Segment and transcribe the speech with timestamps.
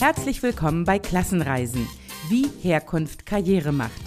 [0.00, 1.86] Herzlich willkommen bei Klassenreisen,
[2.30, 4.00] wie Herkunft Karriere macht.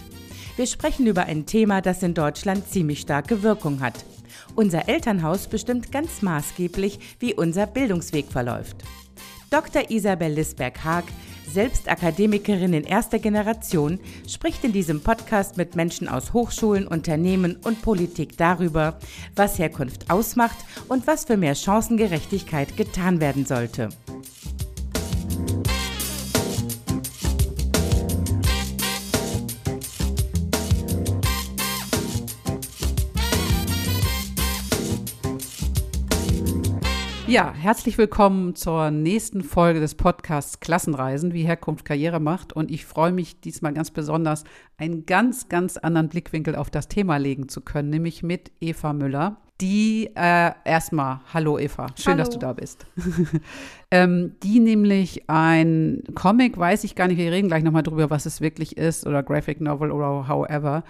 [0.56, 4.04] Wir sprechen über ein Thema, das in Deutschland ziemlich starke Wirkung hat.
[4.56, 8.78] Unser Elternhaus bestimmt ganz maßgeblich, wie unser Bildungsweg verläuft.
[9.52, 9.92] Dr.
[9.92, 11.04] Isabel Lisberg-Haag,
[11.48, 17.84] selbst Akademikerin in erster Generation, spricht in diesem Podcast mit Menschen aus Hochschulen, Unternehmen und
[17.84, 18.98] Politik darüber,
[19.36, 23.90] was Herkunft ausmacht und was für mehr Chancengerechtigkeit getan werden sollte.
[37.34, 42.54] Ja, herzlich willkommen zur nächsten Folge des Podcasts Klassenreisen, wie Herkunft Karriere macht.
[42.54, 44.44] Und ich freue mich diesmal ganz besonders,
[44.78, 49.38] einen ganz, ganz anderen Blickwinkel auf das Thema legen zu können, nämlich mit Eva Müller.
[49.62, 52.18] Die äh, erstmal, hallo Eva, schön, hallo.
[52.18, 52.86] dass du da bist.
[53.92, 58.28] ähm, die nämlich ein Comic, weiß ich gar nicht, wir reden gleich nochmal drüber, was
[58.28, 60.84] es wirklich ist, oder Graphic Novel oder however,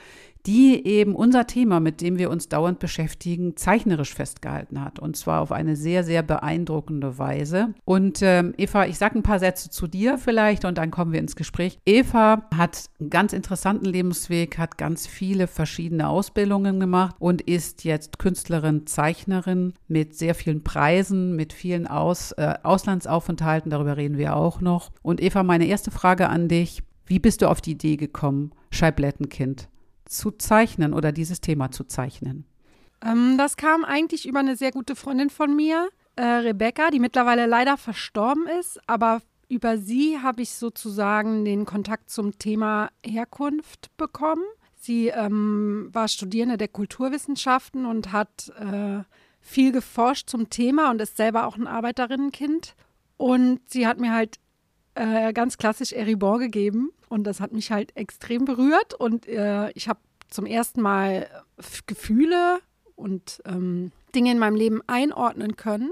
[0.45, 4.99] die eben unser Thema, mit dem wir uns dauernd beschäftigen, zeichnerisch festgehalten hat.
[4.99, 7.73] Und zwar auf eine sehr, sehr beeindruckende Weise.
[7.85, 11.19] Und ähm, Eva, ich sage ein paar Sätze zu dir vielleicht und dann kommen wir
[11.19, 11.79] ins Gespräch.
[11.85, 18.19] Eva hat einen ganz interessanten Lebensweg, hat ganz viele verschiedene Ausbildungen gemacht und ist jetzt
[18.19, 23.71] Künstlerin, Zeichnerin mit sehr vielen Preisen, mit vielen Aus, äh, Auslandsaufenthalten.
[23.71, 24.91] Darüber reden wir auch noch.
[25.01, 26.83] Und Eva, meine erste Frage an dich.
[27.05, 29.67] Wie bist du auf die Idee gekommen, Scheiblettenkind
[30.13, 32.45] zu zeichnen oder dieses Thema zu zeichnen?
[33.03, 37.45] Ähm, das kam eigentlich über eine sehr gute Freundin von mir, äh, Rebecca, die mittlerweile
[37.45, 44.43] leider verstorben ist, aber über sie habe ich sozusagen den Kontakt zum Thema Herkunft bekommen.
[44.75, 49.03] Sie ähm, war Studierende der Kulturwissenschaften und hat äh,
[49.41, 52.75] viel geforscht zum Thema und ist selber auch ein Arbeiterinnenkind.
[53.17, 54.39] Und sie hat mir halt
[54.95, 59.87] äh, ganz klassisch Eribor gegeben und das hat mich halt extrem berührt und äh, ich
[59.87, 59.99] habe
[60.33, 61.27] zum ersten Mal
[61.85, 62.59] Gefühle
[62.95, 65.91] und ähm, Dinge in meinem Leben einordnen können,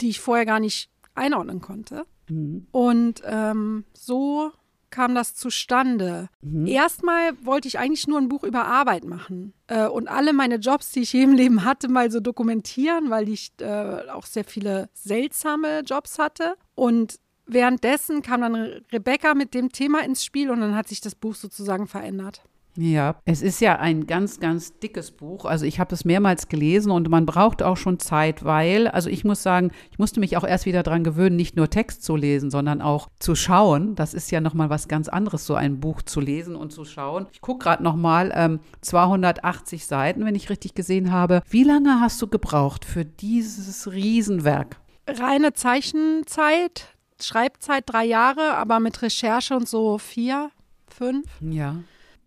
[0.00, 2.04] die ich vorher gar nicht einordnen konnte.
[2.28, 2.66] Mhm.
[2.70, 4.52] Und ähm, so
[4.90, 6.28] kam das zustande.
[6.42, 6.66] Mhm.
[6.66, 10.90] Erstmal wollte ich eigentlich nur ein Buch über Arbeit machen äh, und alle meine Jobs,
[10.92, 14.88] die ich je im Leben hatte, mal so dokumentieren, weil ich äh, auch sehr viele
[14.92, 16.56] seltsame Jobs hatte.
[16.74, 18.54] Und währenddessen kam dann
[18.92, 22.42] Rebecca mit dem Thema ins Spiel und dann hat sich das Buch sozusagen verändert.
[22.76, 25.44] Ja, es ist ja ein ganz, ganz dickes Buch.
[25.44, 29.24] Also ich habe es mehrmals gelesen und man braucht auch schon Zeit, weil, also ich
[29.24, 32.50] muss sagen, ich musste mich auch erst wieder daran gewöhnen, nicht nur Text zu lesen,
[32.50, 33.96] sondern auch zu schauen.
[33.96, 37.26] Das ist ja nochmal was ganz anderes, so ein Buch zu lesen und zu schauen.
[37.32, 41.42] Ich gucke gerade nochmal, ähm, 280 Seiten, wenn ich richtig gesehen habe.
[41.48, 44.80] Wie lange hast du gebraucht für dieses Riesenwerk?
[45.08, 46.88] Reine Zeichenzeit,
[47.20, 50.50] Schreibzeit drei Jahre, aber mit Recherche und so vier,
[50.88, 51.26] fünf.
[51.40, 51.76] Ja.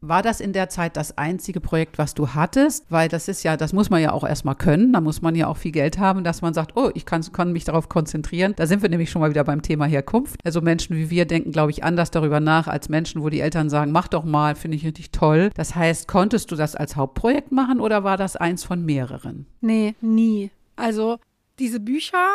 [0.05, 2.91] War das in der Zeit das einzige Projekt, was du hattest?
[2.91, 4.91] Weil das ist ja, das muss man ja auch erstmal können.
[4.91, 7.53] Da muss man ja auch viel Geld haben, dass man sagt, oh, ich kann, kann
[7.53, 8.53] mich darauf konzentrieren.
[8.57, 10.41] Da sind wir nämlich schon mal wieder beim Thema Herkunft.
[10.43, 13.69] Also Menschen wie wir denken, glaube ich, anders darüber nach als Menschen, wo die Eltern
[13.69, 15.51] sagen, mach doch mal, finde ich richtig toll.
[15.55, 19.45] Das heißt, konntest du das als Hauptprojekt machen oder war das eins von mehreren?
[19.61, 20.51] Nee, nie.
[20.75, 21.17] Also
[21.59, 22.27] diese Bücher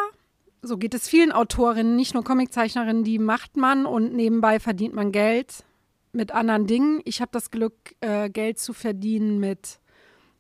[0.63, 5.13] so geht es vielen Autorinnen, nicht nur Comiczeichnerinnen, die macht man und nebenbei verdient man
[5.13, 5.65] Geld
[6.19, 7.01] mit anderen Dingen.
[7.05, 9.79] Ich habe das Glück, äh, Geld zu verdienen mit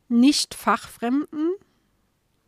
[0.08, 1.52] nicht fachfremden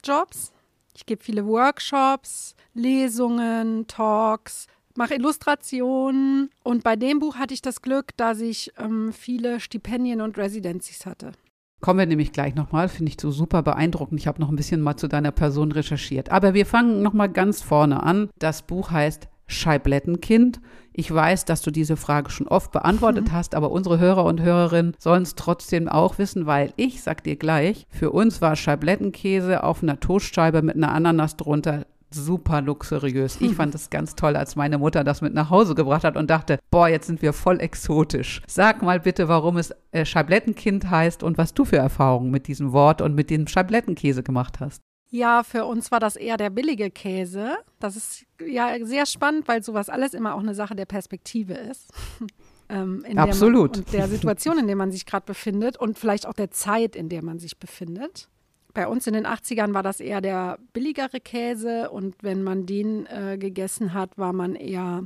[0.05, 0.53] Jobs.
[0.95, 7.81] Ich gebe viele Workshops, Lesungen, Talks, mache Illustrationen und bei dem Buch hatte ich das
[7.81, 11.33] Glück, dass ich ähm, viele Stipendien und Residencies hatte.
[11.81, 14.21] Kommen wir nämlich gleich nochmal, finde ich so super beeindruckend.
[14.21, 16.31] Ich habe noch ein bisschen mal zu deiner Person recherchiert.
[16.31, 18.29] Aber wir fangen nochmal ganz vorne an.
[18.39, 20.61] Das Buch heißt Scheiblettenkind.
[20.93, 23.33] Ich weiß, dass du diese Frage schon oft beantwortet mhm.
[23.33, 27.37] hast, aber unsere Hörer und Hörerinnen sollen es trotzdem auch wissen, weil ich sag dir
[27.37, 33.41] gleich, für uns war Scheiblettenkäse auf einer Toastscheibe mit einer Ananas drunter super luxuriös.
[33.41, 36.29] Ich fand es ganz toll, als meine Mutter das mit nach Hause gebracht hat und
[36.29, 38.43] dachte, boah, jetzt sind wir voll exotisch.
[38.47, 42.73] Sag mal bitte, warum es äh, Scheiblettenkind heißt und was du für Erfahrungen mit diesem
[42.73, 44.83] Wort und mit dem Scheiblettenkäse gemacht hast.
[45.11, 47.57] Ja, für uns war das eher der billige Käse.
[47.79, 51.93] Das ist ja sehr spannend, weil sowas alles immer auch eine Sache der Perspektive ist.
[52.69, 53.73] ähm, Absolut.
[53.73, 56.95] Man, und der Situation, in der man sich gerade befindet und vielleicht auch der Zeit,
[56.95, 58.29] in der man sich befindet
[58.75, 63.07] bei uns in den 80ern war das eher der billigere Käse und wenn man den
[63.07, 65.05] äh, gegessen hat, war man eher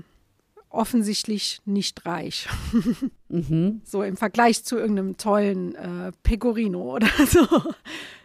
[0.68, 2.48] offensichtlich nicht reich.
[3.28, 3.80] mhm.
[3.84, 7.46] So im Vergleich zu irgendeinem tollen äh, Pecorino oder so.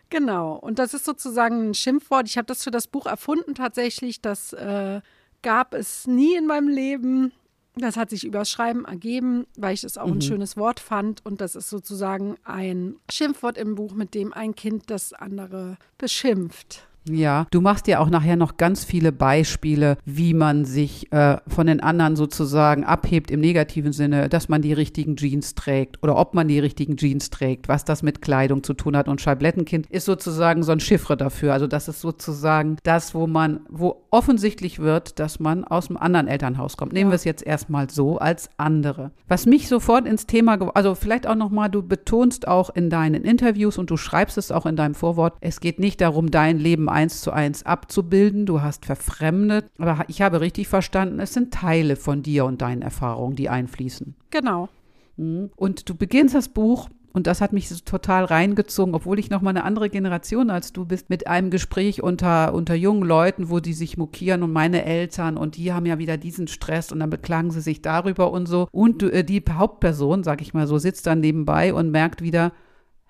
[0.10, 0.56] Genau.
[0.56, 2.28] Und das ist sozusagen ein Schimpfwort.
[2.28, 4.22] Ich habe das für das Buch erfunden tatsächlich.
[4.22, 5.02] Das äh,
[5.42, 7.32] gab es nie in meinem Leben.
[7.76, 10.14] Das hat sich übers Schreiben ergeben, weil ich es auch mhm.
[10.14, 11.26] ein schönes Wort fand.
[11.26, 16.89] Und das ist sozusagen ein Schimpfwort im Buch, mit dem ein Kind das andere beschimpft.
[17.08, 21.68] Ja, du machst ja auch nachher noch ganz viele Beispiele, wie man sich äh, von
[21.68, 26.34] den anderen sozusagen abhebt im negativen Sinne, dass man die richtigen Jeans trägt oder ob
[26.34, 29.08] man die richtigen Jeans trägt, was das mit Kleidung zu tun hat.
[29.08, 31.54] Und Scheiblettenkind ist sozusagen so ein Chiffre dafür.
[31.54, 36.28] Also das ist sozusagen das, wo man, wo offensichtlich wird, dass man aus einem anderen
[36.28, 36.94] Elternhaus kommt.
[36.94, 37.14] Nehmen ja.
[37.14, 39.12] wir es jetzt erstmal so als andere.
[39.28, 43.78] Was mich sofort ins Thema, also vielleicht auch nochmal, du betonst auch in deinen Interviews
[43.78, 47.22] und du schreibst es auch in deinem Vorwort, es geht nicht darum, dein Leben eins
[47.22, 48.46] zu eins abzubilden.
[48.46, 49.66] Du hast verfremdet.
[49.78, 54.16] Aber ich habe richtig verstanden, es sind Teile von dir und deinen Erfahrungen, die einfließen.
[54.32, 54.70] Genau.
[55.18, 55.52] Mhm.
[55.56, 59.42] Und du beginnst das Buch und das hat mich so total reingezogen, obwohl ich noch
[59.42, 63.60] mal eine andere Generation als du bist, mit einem Gespräch unter, unter jungen Leuten, wo
[63.60, 67.10] die sich mokieren und meine Eltern und die haben ja wieder diesen Stress und dann
[67.10, 68.68] beklagen sie sich darüber und so.
[68.72, 72.52] Und äh, die Hauptperson, sag ich mal so, sitzt dann nebenbei und merkt wieder,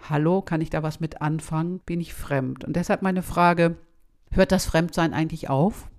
[0.08, 1.80] hallo, kann ich da was mit anfangen?
[1.86, 2.64] Bin ich fremd?
[2.64, 3.78] Und deshalb meine Frage,
[4.32, 5.90] hört das Fremdsein eigentlich auf?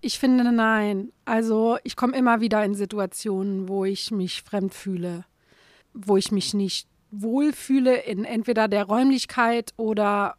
[0.00, 1.12] Ich finde nein.
[1.24, 5.24] Also ich komme immer wieder in Situationen, wo ich mich fremd fühle,
[5.92, 10.36] wo ich mich nicht wohlfühle in entweder der Räumlichkeit oder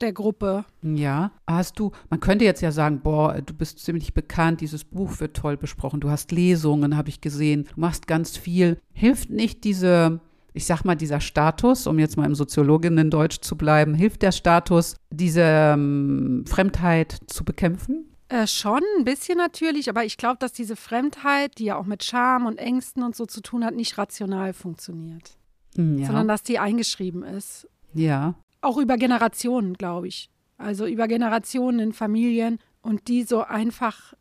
[0.00, 0.64] der Gruppe.
[0.82, 5.20] Ja, hast du, man könnte jetzt ja sagen, boah, du bist ziemlich bekannt, dieses Buch
[5.20, 8.78] wird toll besprochen, du hast Lesungen, habe ich gesehen, du machst ganz viel.
[8.92, 10.20] Hilft nicht diese
[10.54, 14.96] ich sag mal, dieser Status, um jetzt mal im Soziologinnen-Deutsch zu bleiben, hilft der Status,
[15.10, 18.12] diese ähm, Fremdheit zu bekämpfen?
[18.28, 22.04] Äh, schon ein bisschen natürlich, aber ich glaube, dass diese Fremdheit, die ja auch mit
[22.04, 25.36] Scham und Ängsten und so zu tun hat, nicht rational funktioniert.
[25.76, 26.06] Hm, ja.
[26.06, 27.68] Sondern dass die eingeschrieben ist.
[27.94, 28.34] Ja.
[28.60, 30.30] Auch über Generationen, glaube ich.
[30.56, 34.14] Also über Generationen in Familien und die so einfach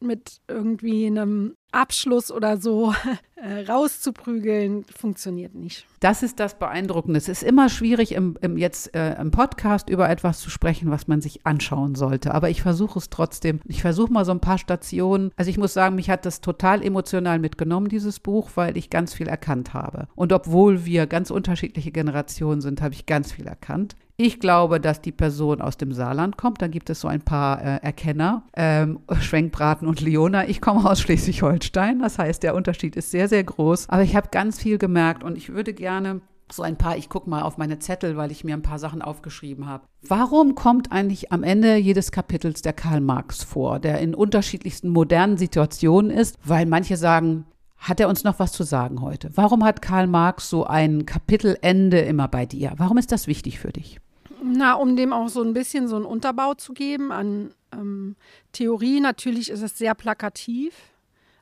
[0.00, 2.94] mit irgendwie einem Abschluss oder so
[3.36, 5.86] äh, rauszuprügeln, funktioniert nicht.
[6.00, 7.18] Das ist das Beeindruckende.
[7.18, 11.08] Es ist immer schwierig, im, im jetzt äh, im Podcast über etwas zu sprechen, was
[11.08, 12.34] man sich anschauen sollte.
[12.34, 13.60] Aber ich versuche es trotzdem.
[13.66, 15.30] Ich versuche mal so ein paar Stationen.
[15.36, 19.14] Also ich muss sagen, mich hat das total emotional mitgenommen, dieses Buch, weil ich ganz
[19.14, 20.08] viel erkannt habe.
[20.14, 23.96] Und obwohl wir ganz unterschiedliche Generationen sind, habe ich ganz viel erkannt.
[24.18, 26.62] Ich glaube, dass die Person aus dem Saarland kommt.
[26.62, 30.48] Da gibt es so ein paar äh, Erkenner, ähm, Schwenkbraten und Leona.
[30.48, 31.55] Ich komme aus Schleswig-Holstein.
[32.00, 33.88] Das heißt, der Unterschied ist sehr, sehr groß.
[33.88, 36.20] Aber ich habe ganz viel gemerkt und ich würde gerne
[36.52, 39.02] so ein paar, ich gucke mal auf meine Zettel, weil ich mir ein paar Sachen
[39.02, 39.84] aufgeschrieben habe.
[40.02, 45.36] Warum kommt eigentlich am Ende jedes Kapitels der Karl Marx vor, der in unterschiedlichsten modernen
[45.36, 46.36] Situationen ist?
[46.44, 49.30] Weil manche sagen, hat er uns noch was zu sagen heute?
[49.34, 52.72] Warum hat Karl Marx so ein Kapitelende immer bei dir?
[52.76, 54.00] Warum ist das wichtig für dich?
[54.42, 58.16] Na, um dem auch so ein bisschen so einen Unterbau zu geben an ähm,
[58.52, 59.00] Theorie.
[59.00, 60.74] Natürlich ist es sehr plakativ.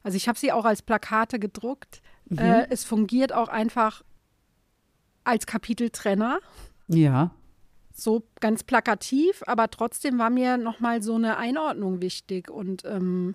[0.05, 2.01] Also ich habe sie auch als Plakate gedruckt.
[2.27, 2.39] Mhm.
[2.39, 4.05] Äh, es fungiert auch einfach
[5.25, 6.39] als Kapiteltrenner.
[6.87, 7.33] Ja.
[7.93, 12.51] So ganz plakativ, aber trotzdem war mir nochmal so eine Einordnung wichtig.
[12.51, 13.35] Und ähm,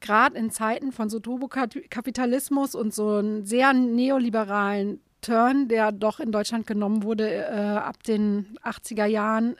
[0.00, 6.32] gerade in Zeiten von so Turbokapitalismus und so einem sehr neoliberalen Turn, der doch in
[6.32, 9.56] Deutschland genommen wurde äh, ab den 80er Jahren,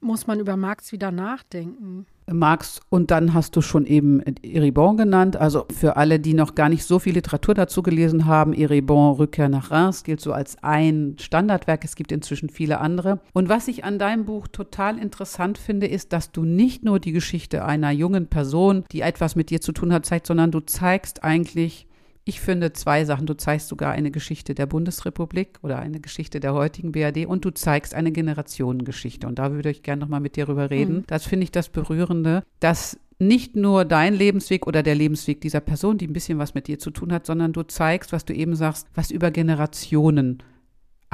[0.00, 2.06] muss man über Marx wieder nachdenken.
[2.32, 5.36] Marx und dann hast du schon eben Eribon genannt.
[5.36, 9.48] Also für alle, die noch gar nicht so viel Literatur dazu gelesen haben, Eribon Rückkehr
[9.48, 11.84] nach Reims gilt so als ein Standardwerk.
[11.84, 13.20] Es gibt inzwischen viele andere.
[13.32, 17.12] Und was ich an deinem Buch total interessant finde, ist, dass du nicht nur die
[17.12, 21.24] Geschichte einer jungen Person, die etwas mit dir zu tun hat, zeigst, sondern du zeigst
[21.24, 21.86] eigentlich
[22.24, 23.26] ich finde zwei Sachen.
[23.26, 27.50] Du zeigst sogar eine Geschichte der Bundesrepublik oder eine Geschichte der heutigen BRD und du
[27.50, 29.26] zeigst eine Generationengeschichte.
[29.26, 30.96] Und da würde ich gerne nochmal mit dir drüber reden.
[30.96, 31.04] Mhm.
[31.06, 35.98] Das finde ich das Berührende, dass nicht nur dein Lebensweg oder der Lebensweg dieser Person,
[35.98, 38.56] die ein bisschen was mit dir zu tun hat, sondern du zeigst, was du eben
[38.56, 40.42] sagst, was über Generationen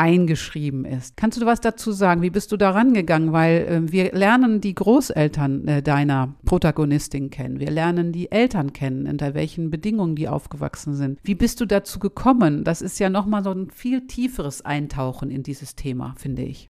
[0.00, 1.18] eingeschrieben ist.
[1.18, 2.22] Kannst du was dazu sagen?
[2.22, 3.32] Wie bist du da rangegangen?
[3.32, 7.60] Weil äh, wir lernen die Großeltern äh, deiner Protagonistin kennen.
[7.60, 11.18] Wir lernen die Eltern kennen, unter welchen Bedingungen die aufgewachsen sind.
[11.22, 12.64] Wie bist du dazu gekommen?
[12.64, 16.68] Das ist ja nochmal so ein viel tieferes Eintauchen in dieses Thema, finde ich.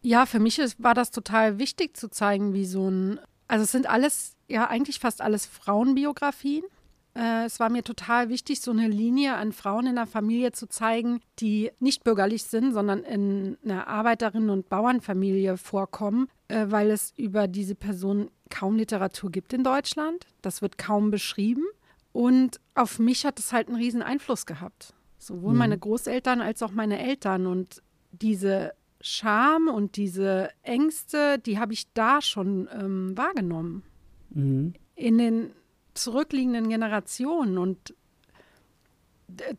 [0.00, 3.72] Ja, für mich ist, war das total wichtig zu zeigen, wie so ein, also es
[3.72, 6.64] sind alles, ja eigentlich fast alles Frauenbiografien.
[7.14, 10.68] Äh, es war mir total wichtig, so eine Linie an Frauen in der Familie zu
[10.68, 17.12] zeigen, die nicht bürgerlich sind, sondern in einer Arbeiterinnen- und Bauernfamilie vorkommen, äh, weil es
[17.16, 20.26] über diese Person kaum Literatur gibt in Deutschland.
[20.42, 21.64] Das wird kaum beschrieben.
[22.12, 24.94] Und auf mich hat es halt einen riesen Einfluss gehabt.
[25.18, 25.58] Sowohl mhm.
[25.58, 27.46] meine Großeltern als auch meine Eltern.
[27.46, 33.82] Und diese Scham und diese Ängste, die habe ich da schon ähm, wahrgenommen.
[34.30, 34.74] Mhm.
[34.96, 35.52] In den
[35.94, 37.58] zurückliegenden Generationen.
[37.58, 37.94] Und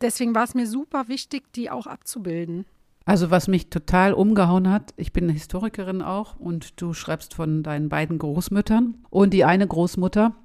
[0.01, 2.65] deswegen war es mir super wichtig, die auch abzubilden.
[3.05, 7.63] Also was mich total umgehauen hat, ich bin eine Historikerin auch und du schreibst von
[7.63, 10.35] deinen beiden Großmüttern und die eine Großmutter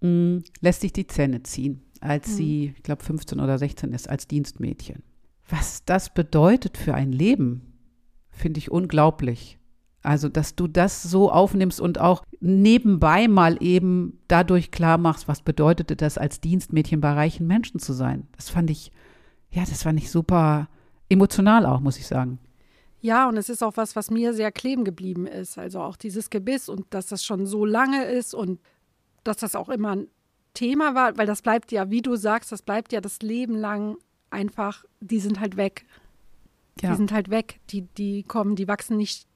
[0.00, 2.32] mh, mm, lässt sich die Zähne ziehen, als mhm.
[2.32, 5.02] sie, ich glaube 15 oder 16 ist, als Dienstmädchen.
[5.48, 7.74] Was das bedeutet für ein Leben,
[8.30, 9.58] finde ich unglaublich.
[10.04, 15.40] Also, dass du das so aufnimmst und auch nebenbei mal eben dadurch klar machst, was
[15.40, 18.28] bedeutete das als Dienstmädchen bei reichen Menschen zu sein.
[18.36, 18.92] Das fand ich,
[19.50, 20.68] ja, das fand ich super
[21.08, 22.38] emotional auch, muss ich sagen.
[23.00, 25.58] Ja, und es ist auch was, was mir sehr kleben geblieben ist.
[25.58, 28.60] Also auch dieses Gebiss und dass das schon so lange ist und
[29.24, 30.08] dass das auch immer ein
[30.52, 33.96] Thema war, weil das bleibt ja, wie du sagst, das bleibt ja das Leben lang
[34.30, 35.86] einfach, die sind halt weg.
[36.80, 36.90] Ja.
[36.90, 37.60] Die sind halt weg.
[37.70, 39.26] Die, die kommen, die wachsen nicht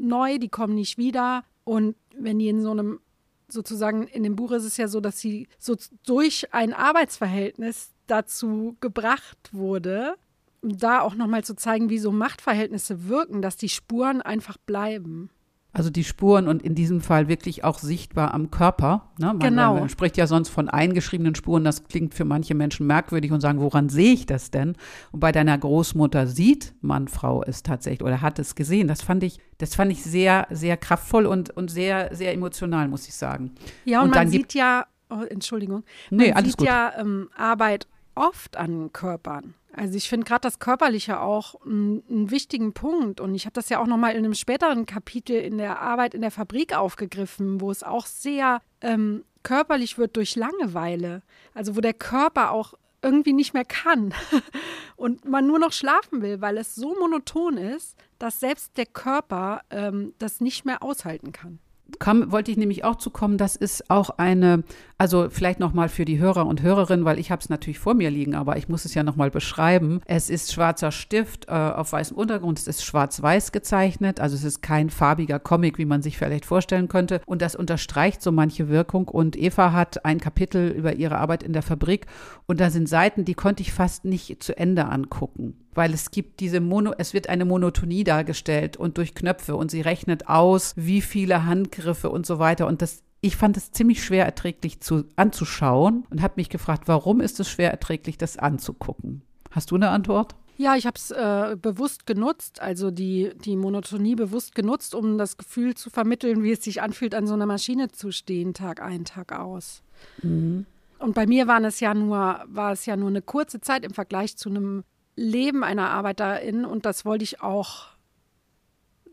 [0.00, 1.44] neu, die kommen nicht wieder.
[1.64, 3.00] Und wenn die in so einem,
[3.48, 8.76] sozusagen in dem Buch ist es ja so, dass sie so durch ein Arbeitsverhältnis dazu
[8.80, 10.16] gebracht wurde,
[10.62, 15.30] da auch nochmal zu zeigen, wie so Machtverhältnisse wirken, dass die Spuren einfach bleiben.
[15.74, 19.10] Also die Spuren und in diesem Fall wirklich auch sichtbar am Körper.
[19.18, 19.26] Ne?
[19.26, 19.74] Man, genau.
[19.76, 21.64] Man spricht ja sonst von eingeschriebenen Spuren.
[21.64, 24.76] Das klingt für manche Menschen merkwürdig und sagen, woran sehe ich das denn?
[25.12, 28.86] Und bei deiner Großmutter sieht man Frau es tatsächlich oder hat es gesehen.
[28.86, 33.08] Das fand ich, das fand ich sehr, sehr kraftvoll und, und sehr, sehr emotional, muss
[33.08, 33.52] ich sagen.
[33.86, 36.66] Ja, und, und man sieht ja, oh, Entschuldigung, man nee, sieht gut.
[36.66, 39.54] ja ähm, Arbeit oft an Körpern.
[39.74, 43.20] Also ich finde gerade das Körperliche auch einen wichtigen Punkt.
[43.20, 46.20] Und ich habe das ja auch nochmal in einem späteren Kapitel in der Arbeit in
[46.20, 51.22] der Fabrik aufgegriffen, wo es auch sehr ähm, körperlich wird durch Langeweile.
[51.54, 54.14] Also wo der Körper auch irgendwie nicht mehr kann
[54.96, 59.62] und man nur noch schlafen will, weil es so monoton ist, dass selbst der Körper
[59.70, 61.58] ähm, das nicht mehr aushalten kann
[62.00, 64.64] kam, wollte ich nämlich auch zu kommen, das ist auch eine,
[64.98, 68.10] also vielleicht nochmal für die Hörer und Hörerinnen, weil ich habe es natürlich vor mir
[68.10, 70.00] liegen, aber ich muss es ja nochmal beschreiben.
[70.06, 74.62] Es ist schwarzer Stift äh, auf weißem Untergrund, es ist schwarz-weiß gezeichnet, also es ist
[74.62, 77.20] kein farbiger Comic, wie man sich vielleicht vorstellen könnte.
[77.26, 79.08] Und das unterstreicht so manche Wirkung.
[79.08, 82.06] Und Eva hat ein Kapitel über ihre Arbeit in der Fabrik
[82.46, 86.40] und da sind Seiten, die konnte ich fast nicht zu Ende angucken weil es gibt
[86.40, 91.00] diese Mono, es wird eine Monotonie dargestellt und durch Knöpfe und sie rechnet aus, wie
[91.00, 96.04] viele Handgriffe und so weiter und das ich fand es ziemlich schwer erträglich zu, anzuschauen
[96.10, 99.22] und habe mich gefragt, warum ist es schwer erträglich, das anzugucken?
[99.52, 100.34] Hast du eine Antwort?
[100.58, 105.36] Ja, ich habe es äh, bewusst genutzt, also die, die Monotonie bewusst genutzt, um das
[105.36, 109.04] Gefühl zu vermitteln, wie es sich anfühlt, an so einer Maschine zu stehen, Tag ein,
[109.04, 109.82] Tag aus.
[110.22, 110.66] Mhm.
[110.98, 113.94] Und bei mir waren es ja nur, war es ja nur eine kurze Zeit im
[113.94, 114.84] Vergleich zu einem
[115.14, 117.86] Leben einer Arbeiterin und das wollte ich auch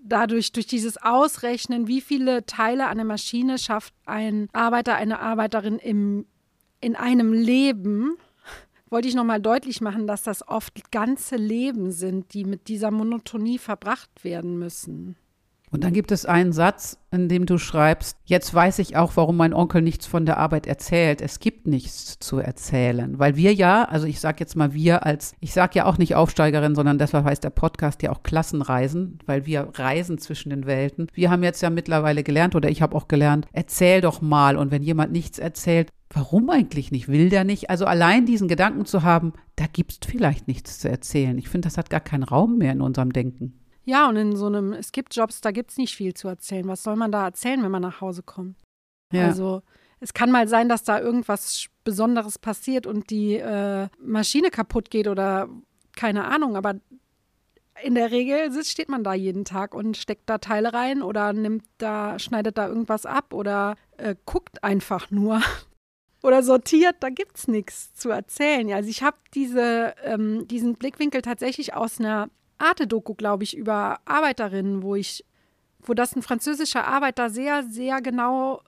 [0.03, 5.79] dadurch, durch dieses Ausrechnen, wie viele Teile an der Maschine schafft ein Arbeiter, eine Arbeiterin
[5.79, 6.25] im,
[6.81, 8.17] in einem Leben,
[8.89, 13.59] wollte ich nochmal deutlich machen, dass das oft ganze Leben sind, die mit dieser Monotonie
[13.59, 15.15] verbracht werden müssen.
[15.71, 19.37] Und dann gibt es einen Satz, in dem du schreibst, jetzt weiß ich auch, warum
[19.37, 21.21] mein Onkel nichts von der Arbeit erzählt.
[21.21, 25.33] Es gibt nichts zu erzählen, weil wir ja, also ich sage jetzt mal wir als,
[25.39, 29.45] ich sage ja auch nicht Aufsteigerin, sondern deshalb heißt der Podcast ja auch Klassenreisen, weil
[29.45, 31.07] wir reisen zwischen den Welten.
[31.13, 34.71] Wir haben jetzt ja mittlerweile gelernt oder ich habe auch gelernt, erzähl doch mal und
[34.71, 37.07] wenn jemand nichts erzählt, Warum eigentlich nicht?
[37.07, 37.69] Will der nicht?
[37.69, 41.37] Also allein diesen Gedanken zu haben, da gibt es vielleicht nichts zu erzählen.
[41.37, 43.59] Ich finde, das hat gar keinen Raum mehr in unserem Denken.
[43.85, 46.67] Ja, und in so einem, es gibt Jobs, da gibt es nicht viel zu erzählen.
[46.67, 48.57] Was soll man da erzählen, wenn man nach Hause kommt?
[49.11, 49.25] Ja.
[49.25, 49.61] Also
[49.99, 55.07] es kann mal sein, dass da irgendwas Besonderes passiert und die äh, Maschine kaputt geht
[55.07, 55.49] oder
[55.95, 56.75] keine Ahnung, aber
[57.83, 61.63] in der Regel steht man da jeden Tag und steckt da Teile rein oder nimmt
[61.77, 65.41] da, schneidet da irgendwas ab oder äh, guckt einfach nur
[66.23, 68.71] oder sortiert, da gibt es nichts zu erzählen.
[68.73, 74.83] Also ich habe diese, ähm, diesen Blickwinkel tatsächlich aus einer Arte-Doku, glaube ich, über Arbeiterinnen,
[74.83, 75.25] wo ich,
[75.81, 78.61] wo das ein französischer Arbeiter sehr, sehr genau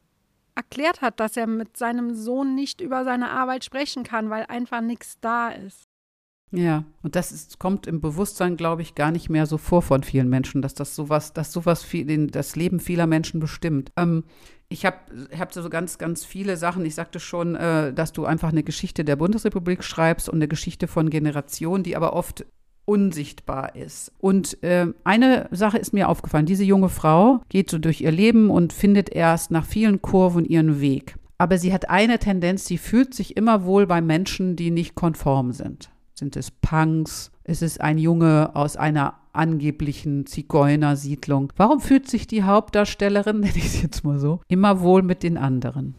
[0.55, 4.81] erklärt hat, dass er mit seinem Sohn nicht über seine Arbeit sprechen kann, weil einfach
[4.81, 5.83] nichts da ist.
[6.53, 10.03] Ja, und das ist, kommt im Bewusstsein, glaube ich, gar nicht mehr so vor von
[10.03, 13.93] vielen Menschen, dass das sowas, dass sowas viel, den, das Leben vieler Menschen bestimmt.
[13.95, 14.25] Ähm,
[14.67, 14.97] ich habe
[15.37, 16.85] hab so ganz, ganz viele Sachen.
[16.85, 20.87] Ich sagte schon, äh, dass du einfach eine Geschichte der Bundesrepublik schreibst und eine Geschichte
[20.87, 22.45] von Generationen, die aber oft
[22.85, 24.11] unsichtbar ist.
[24.19, 26.45] Und äh, eine Sache ist mir aufgefallen.
[26.45, 30.81] Diese junge Frau geht so durch ihr Leben und findet erst nach vielen Kurven ihren
[30.81, 31.15] Weg.
[31.37, 35.53] Aber sie hat eine Tendenz, sie fühlt sich immer wohl bei Menschen, die nicht konform
[35.53, 35.89] sind.
[36.13, 37.31] Sind es Punks?
[37.43, 41.51] Ist es ein Junge aus einer angeblichen Zigeunersiedlung?
[41.55, 45.37] Warum fühlt sich die Hauptdarstellerin, nenne ich es jetzt mal so, immer wohl mit den
[45.37, 45.95] anderen?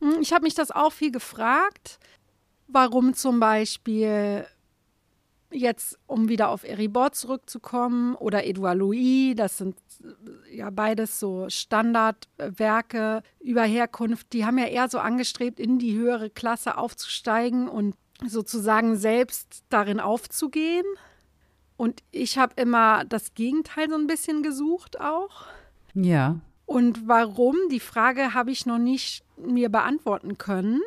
[0.00, 1.98] Hm, ich habe mich das auch viel gefragt,
[2.66, 4.46] warum zum Beispiel
[5.54, 11.48] jetzt, um wieder auf Eribor zurückzukommen, oder Edouard Louis, das sind äh, ja beides so
[11.48, 17.94] Standardwerke über Herkunft, die haben ja eher so angestrebt, in die höhere Klasse aufzusteigen und
[18.24, 20.86] sozusagen selbst darin aufzugehen.
[21.76, 25.46] Und ich habe immer das Gegenteil so ein bisschen gesucht auch.
[25.94, 26.38] Ja.
[26.66, 30.80] Und warum, die Frage habe ich noch nicht mir beantworten können.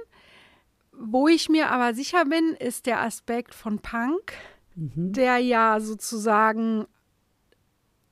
[0.91, 4.33] Wo ich mir aber sicher bin, ist der Aspekt von Punk,
[4.77, 5.11] mhm.
[5.13, 6.85] der ja sozusagen,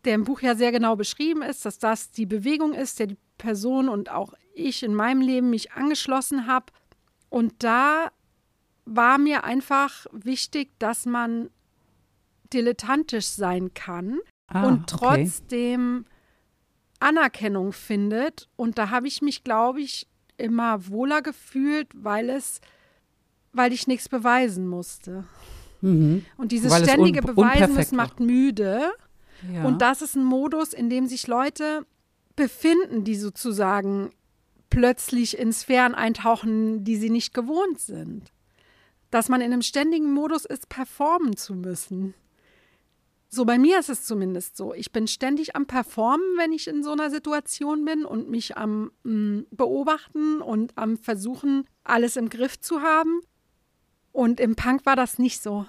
[0.03, 3.17] der im Buch ja sehr genau beschrieben ist, dass das die Bewegung ist, der die
[3.37, 6.67] Person und auch ich in meinem Leben mich angeschlossen habe.
[7.29, 8.11] Und da
[8.85, 11.49] war mir einfach wichtig, dass man
[12.53, 16.15] dilettantisch sein kann ah, und trotzdem okay.
[16.99, 18.47] Anerkennung findet.
[18.55, 20.07] Und da habe ich mich, glaube ich,
[20.37, 22.61] immer wohler gefühlt, weil es,
[23.51, 25.25] weil ich nichts beweisen musste.
[25.81, 26.25] Mhm.
[26.37, 28.91] Und dieses weil ständige Beweisen, das macht müde.
[29.53, 29.65] Ja.
[29.65, 31.85] Und das ist ein Modus, in dem sich Leute
[32.35, 34.11] befinden, die sozusagen
[34.69, 38.31] plötzlich in Sphären eintauchen, die sie nicht gewohnt sind.
[39.11, 42.13] Dass man in einem ständigen Modus ist, performen zu müssen.
[43.29, 44.73] So bei mir ist es zumindest so.
[44.73, 48.91] Ich bin ständig am Performen, wenn ich in so einer Situation bin und mich am
[49.03, 53.21] mh, mm, Beobachten und am Versuchen, alles im Griff zu haben.
[54.15, 55.65] Und im Punk war das nicht so.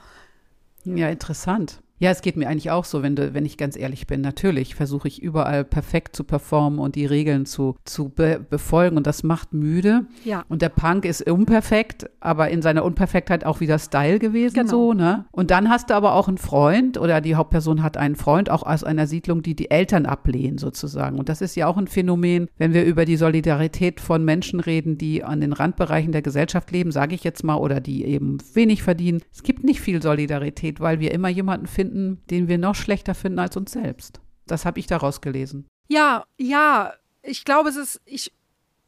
[0.84, 1.82] Ja, interessant.
[1.98, 4.20] Ja, es geht mir eigentlich auch so, wenn, du, wenn ich ganz ehrlich bin.
[4.20, 9.06] Natürlich versuche ich überall perfekt zu performen und die Regeln zu, zu be befolgen und
[9.06, 10.06] das macht müde.
[10.24, 10.44] Ja.
[10.48, 14.68] Und der Punk ist unperfekt, aber in seiner Unperfektheit auch wieder Style gewesen genau.
[14.68, 15.24] so, ne?
[15.30, 18.62] Und dann hast du aber auch einen Freund oder die Hauptperson hat einen Freund auch
[18.62, 21.18] aus einer Siedlung, die die Eltern ablehnen sozusagen.
[21.18, 24.98] Und das ist ja auch ein Phänomen, wenn wir über die Solidarität von Menschen reden,
[24.98, 28.82] die an den Randbereichen der Gesellschaft leben, sage ich jetzt mal, oder die eben wenig
[28.82, 29.22] verdienen.
[29.32, 33.14] Es gibt nicht viel Solidarität, weil wir immer jemanden finden, finden, den wir noch schlechter
[33.14, 34.20] finden als uns selbst.
[34.46, 35.66] Das habe ich daraus gelesen.
[35.88, 38.32] Ja, ja, ich glaube, es ist, ich,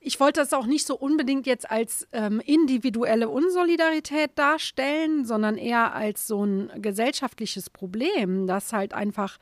[0.00, 5.94] ich wollte das auch nicht so unbedingt jetzt als ähm, individuelle Unsolidarität darstellen, sondern eher
[5.94, 9.38] als so ein gesellschaftliches Problem, dass halt einfach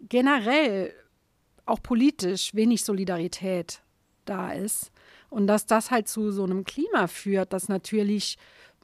[0.00, 0.92] generell
[1.66, 3.82] auch politisch wenig Solidarität
[4.24, 4.90] da ist.
[5.30, 8.38] Und dass das halt zu so einem Klima führt, das natürlich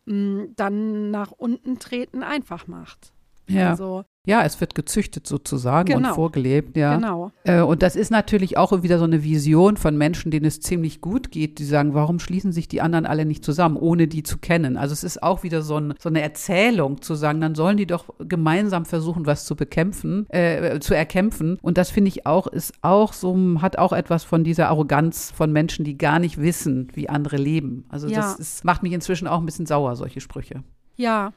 [0.07, 3.13] mh, mm, dann nach unten treten einfach macht.
[3.53, 3.71] Ja.
[3.71, 6.09] Also ja, es wird gezüchtet sozusagen genau.
[6.11, 6.97] und vorgelebt, ja.
[6.97, 7.33] Genau.
[7.45, 11.01] Äh, und das ist natürlich auch wieder so eine Vision von Menschen, denen es ziemlich
[11.01, 14.37] gut geht, die sagen, warum schließen sich die anderen alle nicht zusammen, ohne die zu
[14.37, 14.77] kennen?
[14.77, 17.87] Also es ist auch wieder so, ein, so eine Erzählung zu sagen, dann sollen die
[17.87, 21.59] doch gemeinsam versuchen, was zu bekämpfen, äh, zu erkämpfen.
[21.63, 25.51] Und das finde ich auch, ist auch so, hat auch etwas von dieser Arroganz von
[25.51, 27.87] Menschen, die gar nicht wissen, wie andere leben.
[27.89, 28.17] Also ja.
[28.17, 30.63] das ist, macht mich inzwischen auch ein bisschen sauer, solche Sprüche.
[30.97, 31.33] Ja,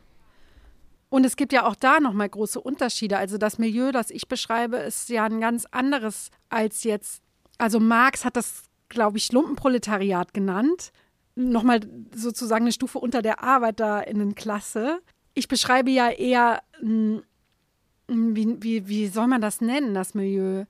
[1.13, 3.19] und es gibt ja auch da nochmal große Unterschiede.
[3.19, 7.21] Also das Milieu, das ich beschreibe, ist ja ein ganz anderes als jetzt.
[7.59, 10.91] Also Marx hat das, glaube ich, Lumpenproletariat genannt.
[11.35, 11.81] Nochmal
[12.15, 15.01] sozusagen eine Stufe unter der Arbeiterinnenklasse.
[15.35, 20.65] Ich beschreibe ja eher, wie, wie, wie soll man das nennen, das Milieu?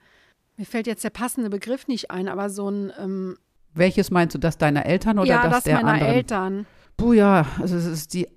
[0.57, 2.91] Mir fällt jetzt der passende Begriff nicht ein, aber so ein.
[2.99, 3.37] Ähm
[3.75, 6.13] Welches meinst du, das deiner Eltern oder ja, das, das der meiner anderen?
[6.13, 6.65] Eltern.
[6.97, 8.27] Puh, ja, also es ist die,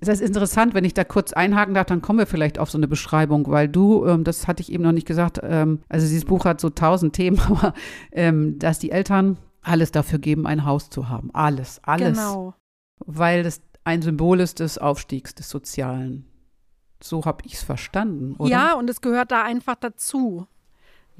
[0.00, 2.78] das ist interessant, wenn ich da kurz einhaken darf, dann kommen wir vielleicht auf so
[2.78, 6.24] eine Beschreibung, weil du, ähm, das hatte ich eben noch nicht gesagt, ähm, also dieses
[6.24, 7.74] Buch hat so tausend Themen, aber
[8.12, 11.30] ähm, dass die Eltern alles dafür geben, ein Haus zu haben.
[11.34, 12.16] Alles, alles.
[12.16, 12.54] Genau.
[13.04, 16.26] Weil das ein Symbol ist des Aufstiegs, des Sozialen.
[17.02, 18.50] So habe ich es verstanden, oder?
[18.50, 20.46] Ja, und es gehört da einfach dazu.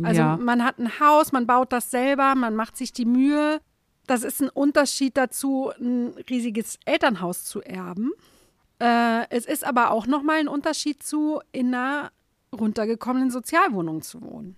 [0.02, 0.36] Also ja.
[0.36, 3.60] man hat ein Haus, man baut das selber, man macht sich die Mühe,
[4.06, 8.12] das ist ein Unterschied dazu, ein riesiges Elternhaus zu erben.
[8.78, 12.12] Äh, es ist aber auch nochmal ein Unterschied zu, in einer
[12.52, 14.56] runtergekommenen Sozialwohnung zu wohnen.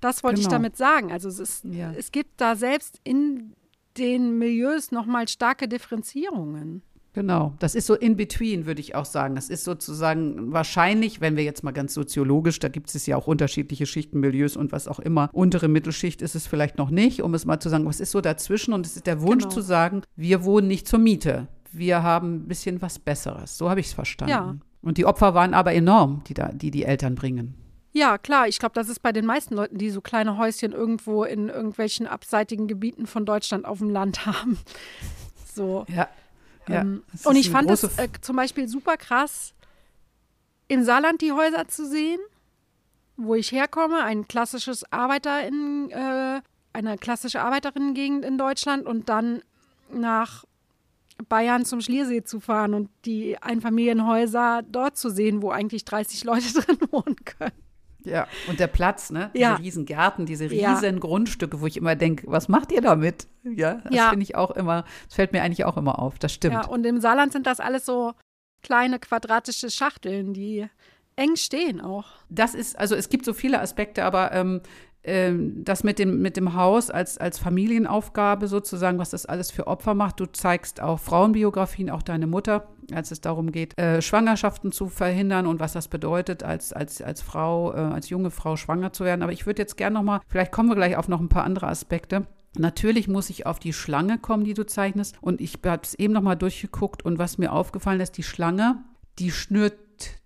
[0.00, 0.48] Das wollte genau.
[0.48, 1.12] ich damit sagen.
[1.12, 1.92] Also es, ist, ja.
[1.92, 3.54] es gibt da selbst in
[3.96, 6.82] den Milieus nochmal starke Differenzierungen.
[7.18, 9.34] Genau, das ist so in between, würde ich auch sagen.
[9.34, 13.26] Das ist sozusagen wahrscheinlich, wenn wir jetzt mal ganz soziologisch, da gibt es ja auch
[13.26, 15.28] unterschiedliche Schichten, Milieus und was auch immer.
[15.32, 18.20] Untere Mittelschicht ist es vielleicht noch nicht, um es mal zu sagen, was ist so
[18.20, 18.72] dazwischen?
[18.72, 19.52] Und es ist der Wunsch genau.
[19.52, 21.48] zu sagen, wir wohnen nicht zur Miete.
[21.72, 23.58] Wir haben ein bisschen was Besseres.
[23.58, 24.30] So habe ich es verstanden.
[24.30, 24.56] Ja.
[24.80, 27.54] Und die Opfer waren aber enorm, die, da, die die Eltern bringen.
[27.90, 28.46] Ja, klar.
[28.46, 32.06] Ich glaube, das ist bei den meisten Leuten, die so kleine Häuschen irgendwo in irgendwelchen
[32.06, 34.56] abseitigen Gebieten von Deutschland auf dem Land haben.
[35.52, 35.84] So.
[35.88, 36.06] Ja.
[36.68, 39.54] Ja, ähm, und ich fand es äh, zum Beispiel super krass,
[40.68, 42.20] im Saarland die Häuser zu sehen,
[43.16, 46.40] wo ich herkomme, ein klassisches Arbeiterin, äh,
[46.72, 49.42] eine klassische Arbeiterinnengegend in Deutschland und dann
[49.92, 50.44] nach
[51.28, 56.52] Bayern zum Schliersee zu fahren und die Einfamilienhäuser dort zu sehen, wo eigentlich 30 Leute
[56.60, 57.67] drin wohnen können.
[58.04, 59.30] Ja, und der Platz, ne?
[59.34, 59.54] Diese Ja.
[59.54, 60.72] riesen Gärten, diese Ja.
[60.74, 63.26] riesen Grundstücke, wo ich immer denke, was macht ihr damit?
[63.42, 64.08] Ja, das Ja.
[64.10, 66.18] finde ich auch immer, das fällt mir eigentlich auch immer auf.
[66.18, 66.54] Das stimmt.
[66.54, 68.12] Ja, und im Saarland sind das alles so
[68.62, 70.66] kleine quadratische Schachteln, die
[71.16, 72.06] eng stehen auch.
[72.28, 74.60] Das ist, also es gibt so viele Aspekte, aber ähm,
[75.64, 79.94] das mit dem, mit dem Haus als, als Familienaufgabe sozusagen, was das alles für Opfer
[79.94, 80.20] macht.
[80.20, 85.46] Du zeigst auch Frauenbiografien, auch deine Mutter, als es darum geht, äh, Schwangerschaften zu verhindern
[85.46, 89.22] und was das bedeutet, als, als, als Frau, äh, als junge Frau schwanger zu werden.
[89.22, 91.68] Aber ich würde jetzt gerne nochmal, vielleicht kommen wir gleich auf noch ein paar andere
[91.68, 92.26] Aspekte.
[92.56, 95.16] Natürlich muss ich auf die Schlange kommen, die du zeichnest.
[95.20, 98.82] Und ich habe es eben nochmal durchgeguckt und was mir aufgefallen ist, die Schlange,
[99.18, 99.74] die schnürt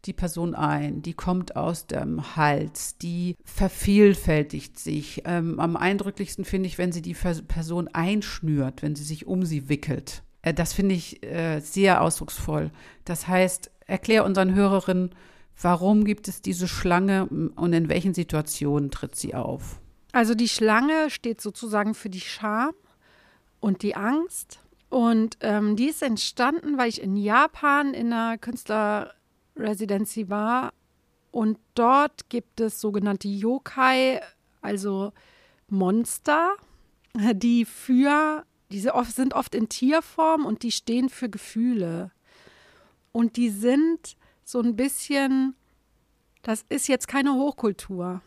[0.05, 5.23] die Person ein, die kommt aus dem Hals, die vervielfältigt sich.
[5.25, 9.69] Ähm, am eindrücklichsten finde ich, wenn sie die Person einschnürt, wenn sie sich um sie
[9.69, 10.23] wickelt.
[10.43, 12.71] Äh, das finde ich äh, sehr ausdrucksvoll.
[13.05, 15.15] Das heißt, erklär unseren Hörerinnen,
[15.61, 19.81] warum gibt es diese Schlange und in welchen Situationen tritt sie auf?
[20.13, 22.73] Also die Schlange steht sozusagen für die Scham
[23.61, 24.61] und die Angst.
[24.91, 28.37] Und ähm, die ist entstanden, weil ich in Japan in einer
[29.55, 30.73] Künstlerresidency war.
[31.31, 34.21] Und dort gibt es sogenannte Yokai,
[34.61, 35.13] also
[35.69, 36.55] Monster,
[37.15, 42.11] die für, diese oft, sind oft in Tierform und die stehen für Gefühle.
[43.13, 45.55] Und die sind so ein bisschen,
[46.43, 48.21] das ist jetzt keine Hochkultur.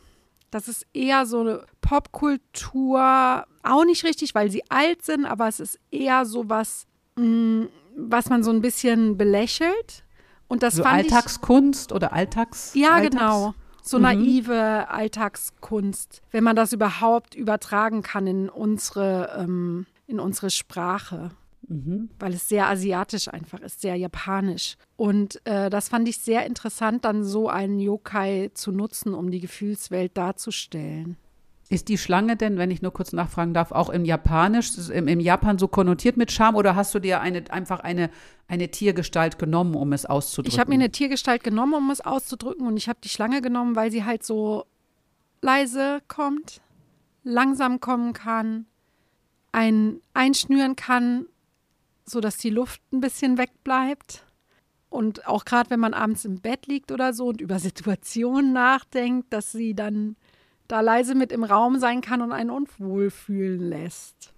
[0.50, 5.60] Das ist eher so eine Popkultur, auch nicht richtig, weil sie alt sind, aber es
[5.60, 10.05] ist eher so was, mh, was man so ein bisschen belächelt.
[10.48, 12.76] Und das so fand Alltagskunst oder Alltags?
[12.76, 14.04] ich, ja Alltags genau, so Mhm.
[14.04, 21.32] naive Alltagskunst, wenn man das überhaupt übertragen kann in unsere, ähm, in unsere Sprache
[21.68, 22.10] Mhm.
[22.20, 24.78] weil es sehr asiatisch einfach ist, sehr japanisch.
[24.98, 29.40] Und äh, das fand ich sehr interessant, dann so einen Yokai zu nutzen, um die
[29.40, 31.18] Gefühlswelt darzustellen.
[31.68, 35.20] Ist die Schlange denn, wenn ich nur kurz nachfragen darf, auch im Japanisch, im, im
[35.20, 38.12] Japan so konnotiert mit Scham oder hast du dir eine, einfach eine,
[38.48, 40.54] eine Tiergestalt genommen, um es auszudrücken?
[40.54, 43.76] Ich habe mir eine Tiergestalt genommen, um es auszudrücken, und ich habe die Schlange genommen,
[43.76, 44.66] weil sie halt so
[45.42, 46.62] leise kommt,
[47.24, 48.68] langsam kommen kann,
[49.52, 51.26] ein einschnüren kann,
[52.06, 54.24] sodass die Luft ein bisschen wegbleibt.
[54.90, 59.34] Und auch gerade wenn man abends im Bett liegt oder so und über Situationen nachdenkt,
[59.34, 60.16] dass sie dann
[60.68, 64.34] da leise mit im Raum sein kann und einen unwohl fühlen lässt.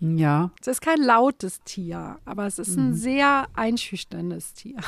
[0.00, 4.78] Ja, Es ist kein lautes Tier, aber es ist ein sehr einschüchterndes Tier.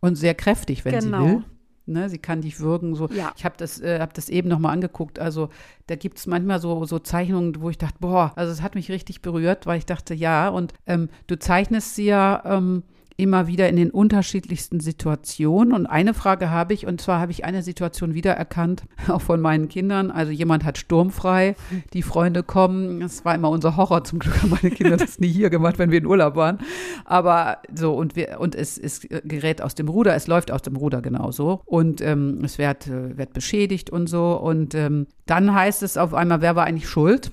[0.00, 1.22] und sehr kräftig, wenn Genau.
[1.24, 1.44] sie will.
[1.86, 2.94] Ne, sie kann dich würgen.
[2.94, 3.08] So.
[3.08, 3.32] Ja.
[3.34, 5.18] Ich habe das, äh, hab das eben nochmal angeguckt.
[5.18, 5.48] Also
[5.86, 8.90] da gibt es manchmal so, so Zeichnungen, wo ich dachte, boah, also es hat mich
[8.90, 12.82] richtig berührt, weil ich dachte, ja, und ähm, du zeichnest sie ja ähm,
[13.18, 15.74] immer wieder in den unterschiedlichsten Situationen.
[15.74, 19.68] Und eine Frage habe ich, und zwar habe ich eine Situation wiedererkannt, auch von meinen
[19.68, 20.12] Kindern.
[20.12, 21.56] Also jemand hat sturmfrei,
[21.92, 23.00] die Freunde kommen.
[23.00, 24.04] Das war immer unser Horror.
[24.04, 26.58] Zum Glück haben meine Kinder das nie hier gemacht, wenn wir in Urlaub waren.
[27.04, 30.76] Aber so, und wir, und es, es gerät aus dem Ruder, es läuft aus dem
[30.76, 31.60] Ruder genauso.
[31.64, 34.34] Und ähm, es wird, äh, wird beschädigt und so.
[34.34, 37.32] Und ähm, dann heißt es auf einmal, wer war eigentlich schuld?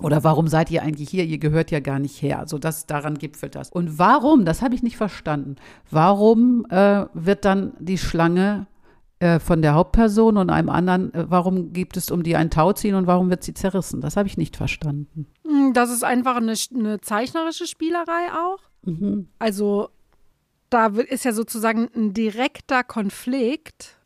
[0.00, 1.24] Oder warum seid ihr eigentlich hier?
[1.24, 2.44] Ihr gehört ja gar nicht her.
[2.46, 3.70] So das daran gipfelt das.
[3.70, 4.44] Und warum?
[4.44, 5.56] Das habe ich nicht verstanden.
[5.90, 8.66] Warum äh, wird dann die Schlange
[9.20, 11.14] äh, von der Hauptperson und einem anderen?
[11.14, 14.02] Äh, warum gibt es um die ein Tauziehen und warum wird sie zerrissen?
[14.02, 15.26] Das habe ich nicht verstanden.
[15.44, 18.60] Mm, Das ist einfach eine, eine zeichnerische Spielerei auch.
[18.82, 19.28] Mhm.
[19.38, 19.88] Also
[20.68, 23.96] da ist ja sozusagen ein direkter Konflikt,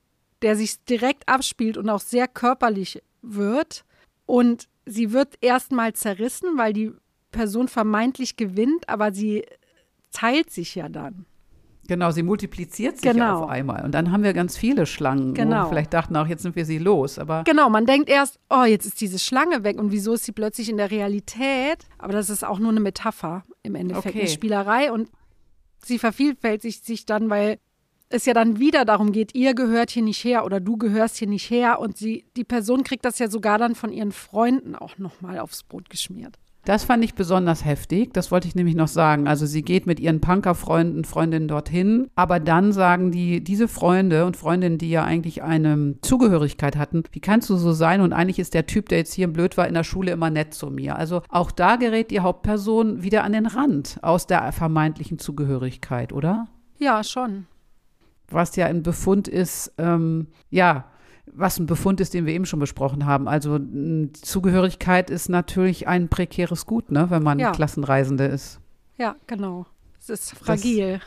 [0.42, 3.84] der sich direkt abspielt und auch sehr körperlich wird.
[4.26, 6.92] Und sie wird erstmal zerrissen, weil die
[7.32, 9.44] Person vermeintlich gewinnt, aber sie
[10.12, 11.26] teilt sich ja dann.
[11.86, 13.42] Genau, sie multipliziert sich Genau.
[13.44, 13.84] auf einmal.
[13.84, 15.34] Und dann haben wir ganz viele Schlangen.
[15.34, 15.68] Genau.
[15.68, 17.18] vielleicht dachten auch, jetzt sind wir sie los.
[17.18, 20.30] Aber Genau, man denkt erst, oh, jetzt ist diese Schlange weg und wieso ist sie
[20.32, 21.78] plötzlich in der Realität?
[21.98, 24.20] Aber das ist auch nur eine Metapher im Endeffekt, Okay.
[24.20, 25.08] eine Spielerei und
[25.84, 27.58] sie vervielfältigt sich dann, weil
[28.10, 31.28] es ja dann wieder darum geht, ihr gehört hier nicht her oder du gehörst hier
[31.28, 34.98] nicht her und sie, die Person kriegt das ja sogar dann von ihren Freunden auch
[34.98, 36.36] nochmal aufs Brot geschmiert.
[36.64, 38.12] Das fand ich besonders heftig.
[38.12, 39.26] Das wollte ich nämlich noch sagen.
[39.26, 44.36] Also sie geht mit ihren Punkerfreunden, Freundinnen dorthin, aber dann sagen die, diese Freunde und
[44.36, 48.02] Freundinnen, die ja eigentlich eine Zugehörigkeit hatten, wie kannst du so sein?
[48.02, 50.52] Und eigentlich ist der Typ, der jetzt hier blöd war, in der Schule immer nett
[50.52, 50.96] zu mir.
[50.96, 56.48] Also auch da gerät die Hauptperson wieder an den Rand aus der vermeintlichen Zugehörigkeit, oder?
[56.78, 57.46] Ja, schon.
[58.30, 60.84] Was ja ein Befund ist, ähm, ja,
[61.32, 63.28] was ein Befund ist, den wir eben schon besprochen haben.
[63.28, 63.58] Also
[64.12, 67.52] Zugehörigkeit ist natürlich ein prekäres Gut, ne, wenn man Ja.
[67.52, 68.60] Klassenreisende ist.
[68.98, 69.66] Ja, genau.
[69.98, 71.00] Es ist fragil.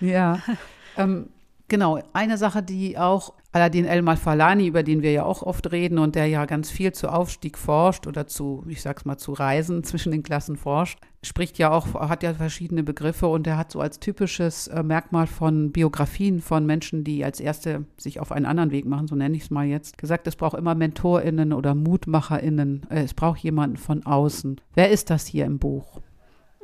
[0.00, 0.38] Das, ja.
[0.96, 1.28] ähm,
[1.68, 2.00] genau.
[2.12, 6.26] Eine Sache, die auch Aladin El-Malfalani, über den wir ja auch oft reden und der
[6.26, 10.22] ja ganz viel zu Aufstieg forscht oder zu, ich sag's mal, zu Reisen zwischen den
[10.22, 14.68] Klassen forscht, spricht ja auch, hat ja verschiedene Begriffe und er hat so als typisches
[14.68, 19.08] äh, Merkmal von Biografien von Menschen, die als Erste sich auf einen anderen Weg machen,
[19.08, 22.86] so nenne ich es mal jetzt, gesagt, es braucht immer MentorInnen oder MutmacherInnen.
[22.90, 24.60] Äh, es braucht jemanden von außen.
[24.74, 26.02] Wer ist das hier im Buch?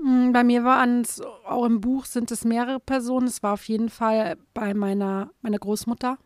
[0.04, 3.26] Hm, bei mir waren es, auch im Buch sind es mehrere Personen.
[3.26, 6.18] Es war auf jeden Fall bei meiner, meiner Großmutter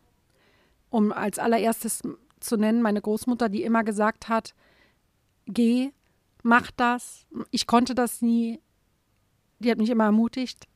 [0.89, 2.01] um als allererstes
[2.39, 4.53] zu nennen, meine Großmutter, die immer gesagt hat,
[5.45, 5.91] geh,
[6.43, 7.25] mach das.
[7.51, 8.59] Ich konnte das nie.
[9.59, 10.67] Die hat mich immer ermutigt.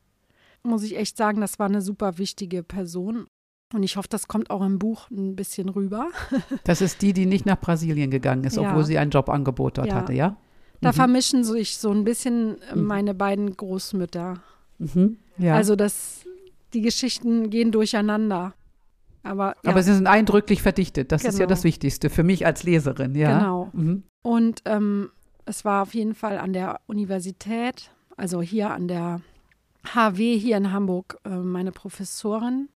[0.62, 3.28] Muss ich echt sagen, das war eine super wichtige Person.
[3.74, 6.10] Und ich hoffe, das kommt auch im Buch ein bisschen rüber.
[6.64, 8.70] Das ist die, die nicht nach Brasilien gegangen ist, ja.
[8.70, 9.96] obwohl sie ein Jobangebot dort ja.
[9.96, 10.38] hatte, ja?
[10.84, 10.96] Da mhm.
[10.96, 12.84] vermischen sich so ein bisschen mhm.
[12.84, 14.42] meine beiden Großmütter.
[14.78, 15.18] Mhm.
[15.38, 15.56] Ja.
[15.56, 16.26] Also das,
[16.74, 18.54] die Geschichten gehen durcheinander.
[19.24, 19.72] Aber, ja.
[19.72, 21.12] Aber sie sind eindrücklich verdichtet.
[21.12, 21.34] Das genau.
[21.34, 21.70] ist ja das genau.
[21.70, 23.40] Wichtigste für mich als Leserin, ja.
[23.40, 23.70] Genau.
[23.74, 24.04] Mhm.
[24.22, 25.10] Und ähm,
[25.46, 29.22] es war auf jeden Fall an der Universität, also hier an der
[29.86, 32.70] HW hier in Hamburg, äh, meine Professorin,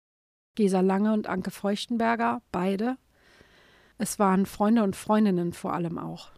[0.54, 2.96] Gesa Lange und Anke Feuchtenberger, beide.
[3.98, 6.30] Es waren Freunde und Freundinnen vor allem auch.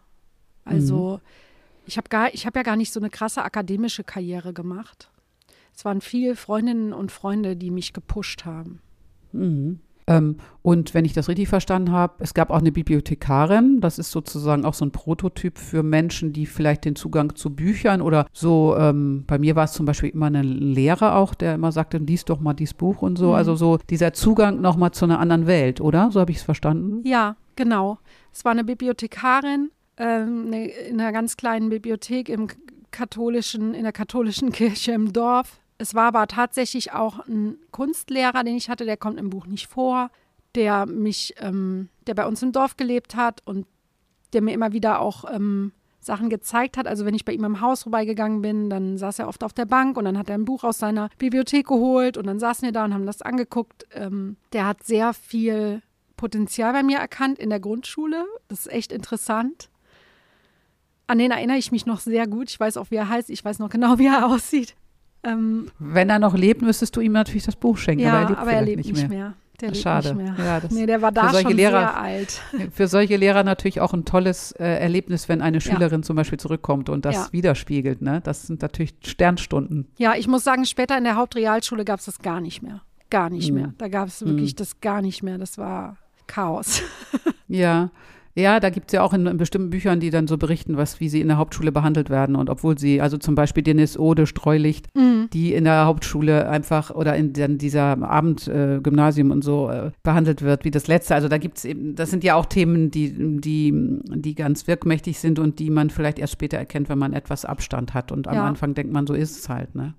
[0.64, 1.47] Also mhm.
[1.88, 5.10] Ich habe hab ja gar nicht so eine krasse akademische Karriere gemacht.
[5.74, 8.80] Es waren viele Freundinnen und Freunde, die mich gepusht haben.
[9.32, 9.80] Mhm.
[10.06, 13.80] Ähm, und wenn ich das richtig verstanden habe, es gab auch eine Bibliothekarin.
[13.80, 18.00] Das ist sozusagen auch so ein Prototyp für Menschen, die vielleicht den Zugang zu Büchern
[18.00, 18.76] oder so.
[18.78, 22.24] Ähm, bei mir war es zum Beispiel immer ein Lehrer auch, der immer sagte, lies
[22.24, 23.28] doch mal dieses Buch und so.
[23.28, 23.34] Mhm.
[23.34, 26.10] Also so dieser Zugang nochmal zu einer anderen Welt, oder?
[26.10, 27.06] So habe ich es verstanden.
[27.06, 27.98] Ja, genau.
[28.32, 32.48] Es war eine Bibliothekarin ähm, eine, in einer ganz kleinen Bibliothek im
[32.90, 38.56] katholischen, in der katholischen Kirche im Dorf es war aber tatsächlich auch ein Kunstlehrer, den
[38.56, 40.10] ich hatte, der kommt im Buch nicht vor,
[40.56, 43.66] der mich, ähm, der bei uns im Dorf gelebt hat und
[44.32, 46.88] der mir immer wieder auch ähm, Sachen gezeigt hat.
[46.88, 49.66] Also wenn ich bei ihm im Haus vorbeigegangen bin, dann saß er oft auf der
[49.66, 52.72] Bank und dann hat er ein Buch aus seiner Bibliothek geholt und dann saßen wir
[52.72, 53.86] da und haben das angeguckt.
[53.92, 55.80] Ähm, der hat sehr viel
[56.16, 58.24] Potenzial bei mir erkannt in der Grundschule.
[58.48, 59.70] Das ist echt interessant.
[61.08, 62.50] An den erinnere ich mich noch sehr gut.
[62.50, 63.30] Ich weiß auch, wie er heißt.
[63.30, 64.76] Ich weiß noch genau, wie er aussieht.
[65.24, 68.28] Ähm, Wenn er noch lebt, müsstest du ihm natürlich das Buch schenken, ja, aber er
[68.28, 69.08] lebt, aber er lebt nicht mehr.
[69.08, 69.34] mehr.
[69.60, 70.16] Der Schade.
[70.38, 72.40] Ja, das nee, der war da schon Lehrer, sehr alt.
[72.72, 76.06] Für solche Lehrer natürlich auch ein tolles äh, Erlebnis, wenn eine Schülerin ja.
[76.06, 77.28] zum Beispiel zurückkommt und das ja.
[77.32, 78.00] widerspiegelt.
[78.00, 78.20] Ne?
[78.22, 79.88] Das sind natürlich Sternstunden.
[79.98, 82.82] Ja, ich muss sagen, später in der Hauptrealschule gab es das gar nicht mehr.
[83.10, 83.56] Gar nicht mhm.
[83.56, 83.74] mehr.
[83.78, 84.56] Da gab es wirklich mhm.
[84.58, 85.38] das gar nicht mehr.
[85.38, 85.96] Das war
[86.28, 86.82] Chaos.
[87.48, 87.90] ja.
[88.38, 91.00] Ja, da gibt es ja auch in, in, bestimmten Büchern, die dann so berichten, was,
[91.00, 92.36] wie sie in der Hauptschule behandelt werden.
[92.36, 95.28] Und obwohl sie, also zum Beispiel Dennis Ode, Streulicht, mhm.
[95.32, 100.42] die in der Hauptschule einfach oder in, in dieser Abendgymnasium äh, und so äh, behandelt
[100.42, 101.16] wird, wie das letzte.
[101.16, 103.72] Also da gibt es eben, das sind ja auch Themen, die, die,
[104.14, 107.92] die ganz wirkmächtig sind und die man vielleicht erst später erkennt, wenn man etwas Abstand
[107.92, 108.12] hat.
[108.12, 108.44] Und am ja.
[108.44, 109.94] Anfang denkt man, so ist es halt, ne?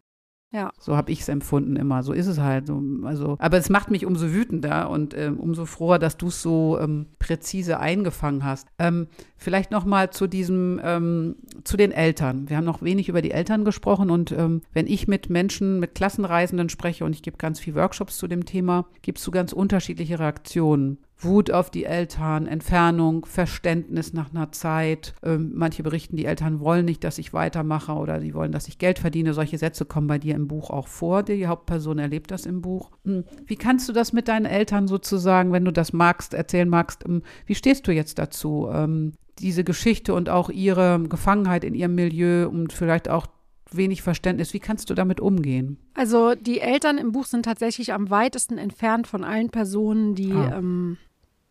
[0.51, 0.71] Ja.
[0.79, 2.01] So habe ich es empfunden immer.
[2.01, 2.65] So ist es halt.
[2.67, 6.41] So, also, aber es macht mich umso wütender und ähm, umso froher, dass du es
[6.41, 8.67] so ähm, präzise eingefangen hast.
[8.79, 9.07] Ähm,
[9.37, 12.49] vielleicht noch mal zu diesem, ähm, zu den Eltern.
[12.49, 15.93] Wir haben noch wenig über die Eltern gesprochen und ähm, wenn ich mit Menschen, mit
[15.93, 20.17] Klassenreisenden spreche und ich gebe ganz viele Workshops zu dem Thema, gibst du ganz unterschiedliche
[20.17, 20.97] Reaktionen.
[21.21, 25.13] Wut auf die Eltern, Entfernung, Verständnis nach einer Zeit.
[25.21, 28.77] Ähm, manche berichten, die Eltern wollen nicht, dass ich weitermache oder die wollen, dass ich
[28.77, 29.33] Geld verdiene.
[29.33, 31.23] Solche Sätze kommen bei dir im Buch auch vor.
[31.23, 32.91] Die Hauptperson erlebt das im Buch.
[33.05, 33.25] Hm.
[33.45, 37.03] Wie kannst du das mit deinen Eltern sozusagen, wenn du das magst, erzählen magst?
[37.05, 38.69] Ähm, wie stehst du jetzt dazu?
[38.71, 43.27] Ähm, diese Geschichte und auch ihre Gefangenheit in ihrem Milieu und vielleicht auch
[43.71, 44.53] wenig Verständnis.
[44.53, 45.77] Wie kannst du damit umgehen?
[45.93, 50.57] Also die Eltern im Buch sind tatsächlich am weitesten entfernt von allen Personen, die ah.
[50.57, 50.97] ähm,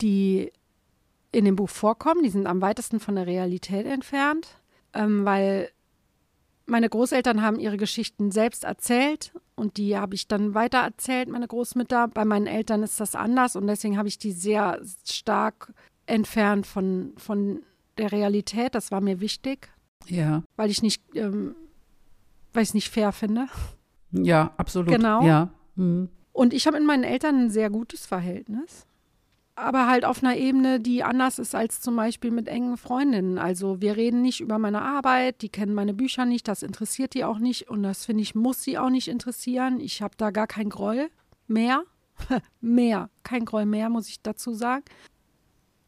[0.00, 0.52] die
[1.32, 2.22] in dem Buch vorkommen.
[2.22, 4.48] Die sind am weitesten von der Realität entfernt,
[4.94, 5.70] ähm, weil
[6.66, 11.48] meine Großeltern haben ihre Geschichten selbst erzählt und die habe ich dann weiter erzählt, meine
[11.48, 12.08] Großmütter.
[12.08, 15.72] Bei meinen Eltern ist das anders und deswegen habe ich die sehr stark
[16.06, 17.62] entfernt von, von
[17.96, 18.74] der Realität.
[18.74, 19.70] Das war mir wichtig.
[20.06, 20.42] Ja.
[20.56, 21.54] Weil ich nicht, ähm,
[22.52, 23.46] weil ich es nicht fair finde.
[24.12, 24.90] Ja, absolut.
[24.90, 25.22] Genau.
[25.24, 25.50] Ja.
[25.76, 26.08] Mhm.
[26.32, 28.86] Und ich habe mit meinen Eltern ein sehr gutes Verhältnis
[29.58, 33.38] aber halt auf einer Ebene, die anders ist als zum Beispiel mit engen Freundinnen.
[33.38, 37.24] Also wir reden nicht über meine Arbeit, die kennen meine Bücher nicht, das interessiert die
[37.24, 39.80] auch nicht und das finde ich, muss sie auch nicht interessieren.
[39.80, 41.10] Ich habe da gar kein Groll
[41.46, 41.84] mehr.
[42.60, 44.84] mehr, kein Groll mehr, muss ich dazu sagen.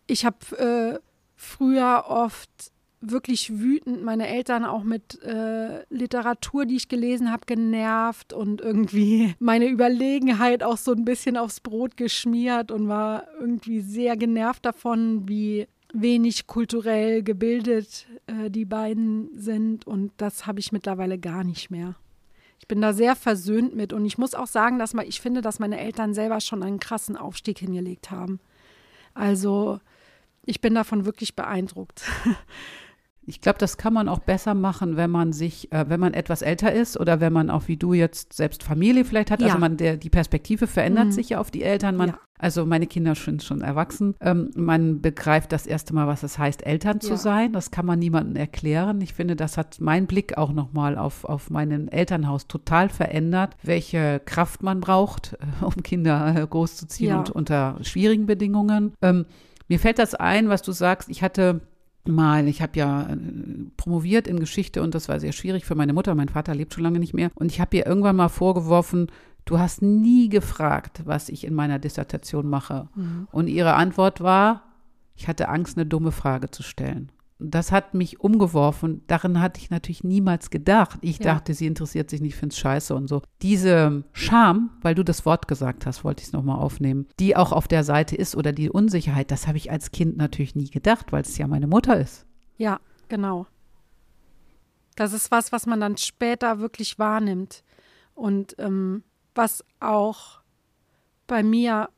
[0.07, 0.99] Ich habe äh,
[1.37, 8.33] früher oft wirklich wütend, meine Eltern auch mit äh, Literatur, die ich gelesen habe, genervt
[8.33, 14.17] und irgendwie meine Überlegenheit auch so ein bisschen aufs Brot geschmiert und war irgendwie sehr
[14.17, 21.19] genervt davon, wie wenig kulturell gebildet äh, die beiden sind und das habe ich mittlerweile
[21.19, 21.97] gar nicht mehr.
[22.61, 25.41] Ich bin da sehr versöhnt mit und ich muss auch sagen, dass mal, ich finde,
[25.41, 28.39] dass meine Eltern selber schon einen krassen Aufstieg hingelegt haben.
[29.15, 29.81] Also
[30.45, 32.05] ich bin davon wirklich beeindruckt.
[33.31, 36.43] Ich glaube, das kann man auch besser machen, wenn man sich, äh, wenn man etwas
[36.43, 39.39] älter ist oder wenn man auch wie du jetzt selbst Familie vielleicht hat.
[39.39, 39.55] Also ja.
[39.55, 41.13] Also man, der, die Perspektive verändert mhm.
[41.13, 41.97] sich ja auf die Eltern.
[41.97, 42.19] Man, ja.
[42.39, 44.17] Also meine Kinder sind schon erwachsen.
[44.21, 47.17] Ähm, man begreift das erste Mal, was es heißt, Eltern zu ja.
[47.17, 47.53] sein.
[47.53, 49.01] Das kann man niemandem erklären.
[49.01, 54.21] Ich finde, das hat mein Blick auch nochmal auf, auf meinen Elternhaus total verändert, welche
[54.25, 58.93] Kraft man braucht, äh, um Kinder äh, großzuziehen und unter schwierigen Bedingungen.
[59.03, 59.27] Ähm,
[59.71, 61.09] mir fällt das ein, was du sagst.
[61.09, 61.61] Ich hatte
[62.09, 63.17] mal, ich habe ja äh,
[63.77, 66.15] promoviert in Geschichte und das war sehr schwierig für meine Mutter.
[66.15, 67.31] Mein Vater lebt schon lange nicht mehr.
[67.35, 69.09] Und ich habe ihr irgendwann mal vorgeworfen,
[69.45, 72.89] du hast nie gefragt, was ich in meiner Dissertation mache.
[72.95, 73.29] Mhm.
[73.33, 74.63] Und ihre Antwort war,
[75.15, 79.03] ich hatte Angst, eine dumme Frage zu stellen das hat mich umgeworfen.
[79.07, 80.99] Daran hatte ich natürlich niemals gedacht.
[81.03, 81.35] Ich ja.
[81.35, 83.23] dachte, sie interessiert sich nicht, finde es scheiße und so.
[83.43, 87.53] Diese Scham, weil du das Wort gesagt hast, wollte ich es nochmal aufnehmen, die auch
[87.53, 91.13] auf der Seite ist oder die Unsicherheit, das habe ich als Kind natürlich nie gedacht,
[91.13, 92.27] weil es ja meine Mutter ist.
[92.57, 93.47] Ja, genau.
[94.97, 97.65] Das ist was, was man dann später wirklich wahrnimmt
[98.15, 99.03] und ähm,
[99.35, 100.41] was auch
[101.27, 101.89] bei mir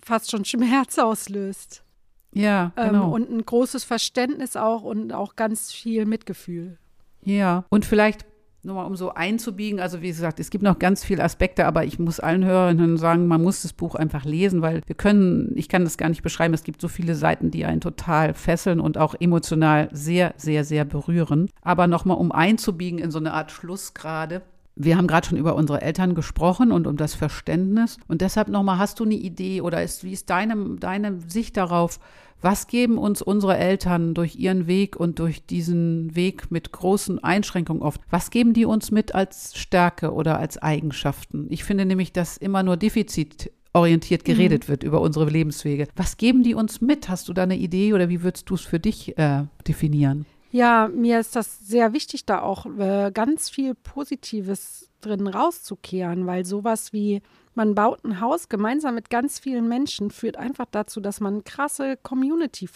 [0.00, 1.84] fast schon Schmerz auslöst.
[2.32, 3.06] Ja, ähm, genau.
[3.06, 6.78] Ähm, und ein großes Verständnis auch und auch ganz viel Mitgefühl.
[7.24, 8.26] Ja, und vielleicht
[8.62, 11.98] nochmal um so einzubiegen, also wie gesagt, es gibt noch ganz viele Aspekte, aber ich
[11.98, 15.84] muss allen Hörern sagen, man muss das Buch einfach lesen, weil wir können, ich kann
[15.84, 19.14] das gar nicht beschreiben, es gibt so viele Seiten, die einen total fesseln und auch
[19.18, 21.50] emotional sehr, sehr, sehr berühren.
[21.62, 24.42] Aber nochmal um einzubiegen in so eine Art Schlussgrade.
[24.80, 27.98] Wir haben gerade schon über unsere Eltern gesprochen und um das Verständnis.
[28.06, 31.98] Und deshalb nochmal, hast du eine Idee oder ist, wie ist deine, deine Sicht darauf?
[32.40, 37.82] Was geben uns unsere Eltern durch ihren Weg und durch diesen Weg mit großen Einschränkungen
[37.82, 38.00] oft?
[38.10, 41.48] Was geben die uns mit als Stärke oder als Eigenschaften?
[41.50, 44.68] Ich finde nämlich, dass immer nur defizitorientiert geredet mhm.
[44.68, 45.88] wird über unsere Lebenswege.
[45.96, 47.08] Was geben die uns mit?
[47.08, 50.24] Hast du da eine Idee oder wie würdest du es für dich äh, definieren?
[50.50, 56.44] Ja, mir ist das sehr wichtig, da auch äh, ganz viel Positives drin rauszukehren, weil
[56.44, 57.22] sowas wie
[57.54, 61.96] man baut ein Haus gemeinsam mit ganz vielen Menschen führt einfach dazu, dass man krasse
[61.96, 62.68] Community,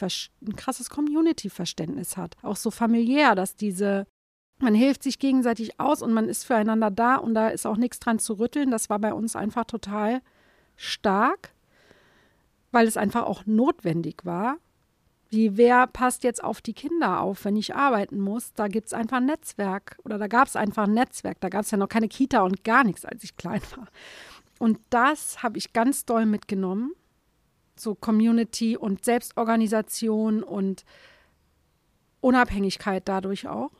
[0.42, 2.37] ein krasses Community-Verständnis hat.
[2.42, 4.06] Auch so familiär, dass diese
[4.58, 7.98] man hilft sich gegenseitig aus und man ist füreinander da und da ist auch nichts
[7.98, 8.70] dran zu rütteln.
[8.70, 10.22] Das war bei uns einfach total
[10.76, 11.52] stark,
[12.70, 14.58] weil es einfach auch notwendig war.
[15.33, 18.53] Wie wer passt jetzt auf die Kinder auf, wenn ich arbeiten muss?
[18.53, 21.40] Da gibt es einfach ein Netzwerk oder da gab es einfach ein Netzwerk.
[21.40, 23.88] Da gab es ja noch keine Kita und gar nichts, als ich klein war.
[24.59, 26.92] Und das habe ich ganz doll mitgenommen.
[27.77, 30.85] So Community und Selbstorganisation und
[32.21, 33.73] Unabhängigkeit dadurch auch.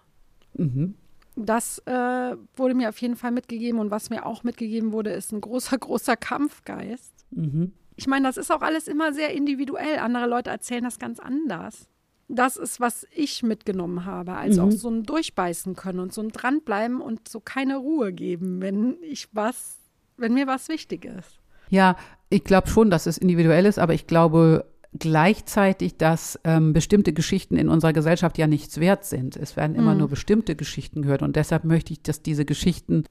[0.55, 0.95] Mhm.
[1.37, 3.79] Das äh, wurde mir auf jeden Fall mitgegeben.
[3.79, 7.12] Und was mir auch mitgegeben wurde, ist ein großer, großer Kampfgeist.
[7.31, 9.98] Mhm ich meine, das ist auch alles immer sehr individuell.
[9.98, 11.88] Andere Leute erzählen das ganz anders.
[12.28, 14.35] Das ist, was ich mitgenommen habe.
[14.35, 14.68] Also mhm.
[14.68, 18.96] auch so ein Durchbeißen können und so ein Dranbleiben und so keine Ruhe geben, wenn
[19.02, 19.76] ich was,
[20.16, 21.38] wenn mir was wichtig ist.
[21.68, 21.96] Ja,
[22.31, 24.66] ich glaube schon, dass es individuell ist, aber ich glaube
[24.98, 29.37] gleichzeitig, dass ähm, bestimmte Geschichten in unserer Gesellschaft ja nichts wert sind.
[29.37, 30.00] Es werden immer mhm.
[30.00, 33.05] nur bestimmte Geschichten gehört und deshalb möchte ich, dass diese Geschichten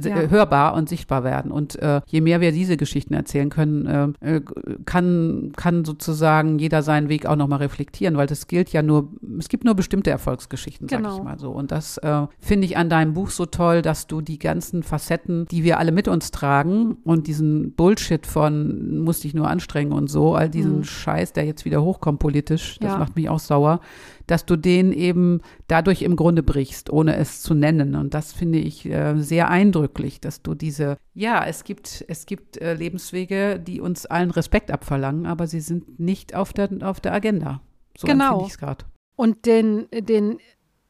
[0.00, 0.28] ja.
[0.28, 1.50] hörbar und sichtbar werden.
[1.50, 4.40] Und äh, je mehr wir diese Geschichten erzählen können, äh, äh
[4.84, 9.48] kann, kann sozusagen jeder seinen Weg auch nochmal reflektieren, weil das gilt ja nur, es
[9.48, 11.16] gibt nur bestimmte Erfolgsgeschichten, sag genau.
[11.16, 11.50] ich mal so.
[11.50, 15.46] Und das äh, finde ich an deinem Buch so toll, dass du die ganzen Facetten,
[15.46, 20.08] die wir alle mit uns tragen und diesen Bullshit von musst dich nur anstrengen und
[20.08, 20.84] so, all diesen mhm.
[20.84, 22.98] Scheiß, der jetzt wieder hochkommt politisch, das ja.
[22.98, 23.80] macht mich auch sauer,
[24.26, 27.94] dass du den eben dadurch im Grunde brichst, ohne es zu nennen.
[27.94, 29.77] Und das finde ich äh, sehr eindrücklich,
[30.20, 35.26] dass du diese, ja, es gibt, es gibt äh, Lebenswege, die uns allen Respekt abverlangen,
[35.26, 37.60] aber sie sind nicht auf der, auf der Agenda.
[37.96, 38.42] So genau.
[38.42, 38.84] ich es gerade.
[39.16, 40.38] Und den, den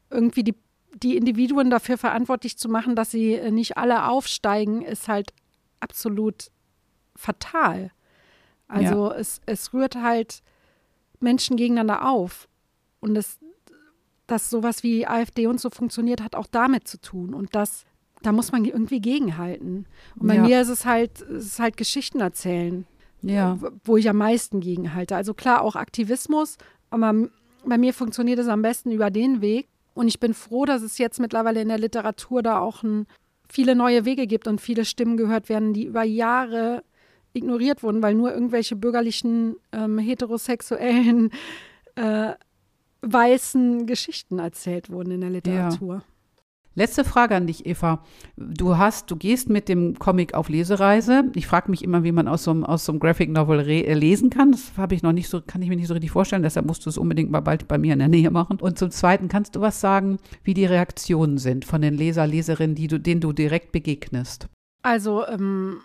[0.09, 0.55] irgendwie die,
[1.01, 5.33] die Individuen dafür verantwortlich zu machen, dass sie äh, nicht alle aufsteigen, ist halt
[5.79, 6.51] absolut
[7.15, 7.91] fatal.
[8.67, 9.15] Also ja.
[9.15, 10.41] es, es rührt halt
[11.19, 12.47] Menschen gegeneinander auf.
[12.99, 13.39] Und das,
[14.27, 17.33] dass sowas wie AfD und so funktioniert, hat auch damit zu tun.
[17.33, 17.85] Und das,
[18.21, 19.85] da muss man irgendwie gegenhalten.
[20.17, 20.43] Und bei ja.
[20.43, 22.85] mir ist es halt, es ist halt Geschichten erzählen,
[23.21, 23.57] ja.
[23.83, 25.15] wo ich am meisten gegenhalte.
[25.15, 26.57] Also klar auch Aktivismus,
[26.89, 27.13] aber
[27.65, 29.67] Bei mir funktioniert es am besten über den Weg.
[29.93, 33.05] Und ich bin froh, dass es jetzt mittlerweile in der Literatur da auch ein,
[33.49, 36.83] viele neue Wege gibt und viele Stimmen gehört werden, die über Jahre
[37.33, 41.31] ignoriert wurden, weil nur irgendwelche bürgerlichen, ähm, heterosexuellen,
[41.95, 42.33] äh,
[43.01, 45.95] weißen Geschichten erzählt wurden in der Literatur.
[45.95, 46.03] Ja.
[46.79, 48.05] Letzte Frage an dich, Eva.
[48.37, 51.25] Du hast, du gehst mit dem Comic auf Lesereise.
[51.35, 53.93] Ich frage mich immer, wie man aus so einem, aus so einem Graphic Novel äh,
[53.93, 54.53] lesen kann.
[54.53, 56.41] Das habe ich noch nicht so, kann ich mir nicht so richtig vorstellen.
[56.41, 58.61] Deshalb musst du es unbedingt mal bald bei mir in der Nähe machen.
[58.61, 62.75] Und zum Zweiten, kannst du was sagen, wie die Reaktionen sind von den Leser, Leserinnen,
[62.77, 64.47] die du, denen du direkt begegnest?
[64.81, 65.81] Also, ähm,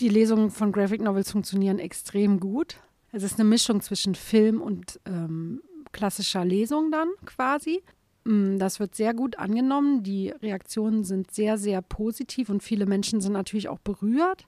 [0.00, 2.78] die Lesungen von Graphic Novels funktionieren extrem gut.
[3.12, 5.60] Es ist eine Mischung zwischen Film und ähm,
[5.92, 7.82] klassischer Lesung dann quasi.
[8.28, 10.02] Mm, das wird sehr gut angenommen.
[10.02, 14.46] Die Reaktionen sind sehr, sehr positiv und viele Menschen sind natürlich auch berührt.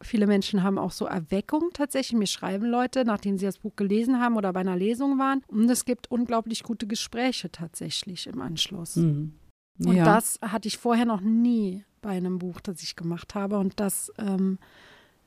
[0.00, 2.18] Viele Menschen haben auch so Erweckung tatsächlich.
[2.18, 5.42] Mir schreiben Leute, nachdem sie das Buch gelesen haben oder bei einer Lesung waren.
[5.46, 8.96] Und es gibt unglaublich gute Gespräche tatsächlich im Anschluss.
[8.96, 9.34] Mhm.
[9.78, 9.88] Ja.
[9.88, 13.58] Und das hatte ich vorher noch nie bei einem Buch, das ich gemacht habe.
[13.58, 14.58] Und das ähm,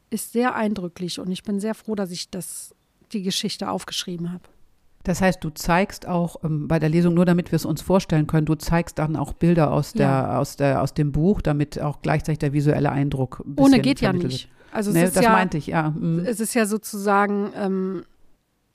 [0.09, 1.21] ist sehr eindrücklich.
[1.21, 2.75] Und ich bin sehr froh, dass ich das,
[3.13, 4.43] die Geschichte aufgeschrieben habe.
[5.05, 8.25] Das heißt, du zeigst auch ähm, bei der Lesung, nur damit wir es uns vorstellen
[8.25, 10.39] können, du zeigst dann auch Bilder aus, der, ja.
[10.39, 13.43] aus, der, aus dem Buch, damit auch gleichzeitig der visuelle Eindruck.
[13.55, 14.49] Ohne geht ja nicht.
[14.71, 15.91] Also nee, das ja, meinte ich, ja.
[15.91, 16.25] Mhm.
[16.25, 18.03] Es ist ja sozusagen, ähm,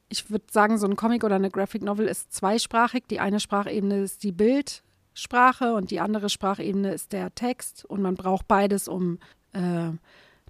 [0.09, 3.03] ich würde sagen, so ein Comic oder eine Graphic Novel ist zweisprachig.
[3.11, 7.85] Die eine Sprachebene ist die Bildsprache und die andere Sprachebene ist der Text.
[7.85, 9.19] Und man braucht beides, um
[9.53, 9.91] äh,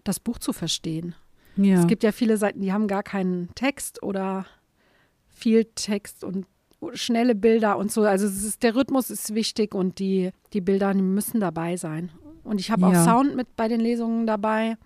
[0.05, 1.15] das Buch zu verstehen.
[1.57, 1.81] Ja.
[1.81, 4.45] Es gibt ja viele Seiten, die haben gar keinen Text oder
[5.41, 6.47] viel Text und
[6.93, 8.03] schnelle Bilder und so.
[8.03, 12.11] Also ist, der Rhythmus ist wichtig und die, die Bilder die müssen dabei sein.
[12.45, 12.89] Und ich habe ja.
[12.89, 14.77] auch Sound mit bei den Lesungen dabei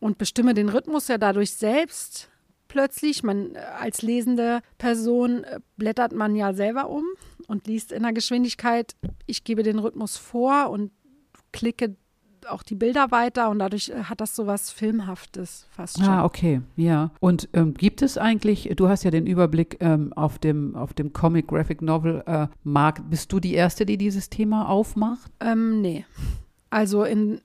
[0.00, 2.30] und bestimme den Rhythmus ja dadurch selbst
[2.68, 3.22] plötzlich.
[3.22, 7.04] Man als lesende Person äh, blättert man ja selber um
[7.46, 8.94] und liest in der Geschwindigkeit.
[9.26, 10.92] Ich gebe den Rhythmus vor und
[11.52, 11.96] klicke
[12.46, 16.08] auch die Bilder weiter und dadurch äh, hat das so was Filmhaftes fast schon.
[16.08, 17.10] Ah, okay, ja.
[17.20, 21.12] Und ähm, gibt es eigentlich, du hast ja den Überblick ähm, auf, dem, auf dem
[21.12, 25.30] Comic Graphic Novel äh, Markt, bist du die Erste, die dieses Thema aufmacht?
[25.40, 26.04] Ähm, nee.
[26.70, 27.40] Also in,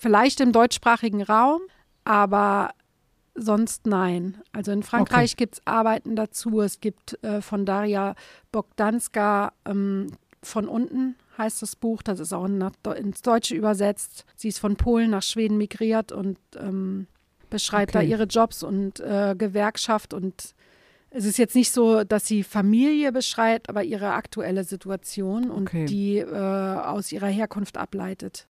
[0.00, 1.60] vielleicht im deutschsprachigen Raum,
[2.04, 2.70] aber
[3.34, 4.38] sonst nein.
[4.52, 5.44] Also in Frankreich okay.
[5.44, 6.60] gibt es Arbeiten dazu.
[6.60, 8.14] Es gibt äh, von Daria
[8.52, 10.08] Bogdanska ähm,
[10.42, 12.02] von unten heißt das Buch.
[12.02, 14.24] Das ist auch ins Deutsche übersetzt.
[14.36, 17.06] Sie ist von Polen nach Schweden migriert und ähm,
[17.50, 18.06] beschreibt okay.
[18.06, 20.14] da ihre Jobs und äh, Gewerkschaft.
[20.14, 20.54] Und
[21.10, 25.86] es ist jetzt nicht so, dass sie Familie beschreibt, aber ihre aktuelle Situation und okay.
[25.86, 28.48] die äh, aus ihrer Herkunft ableitet.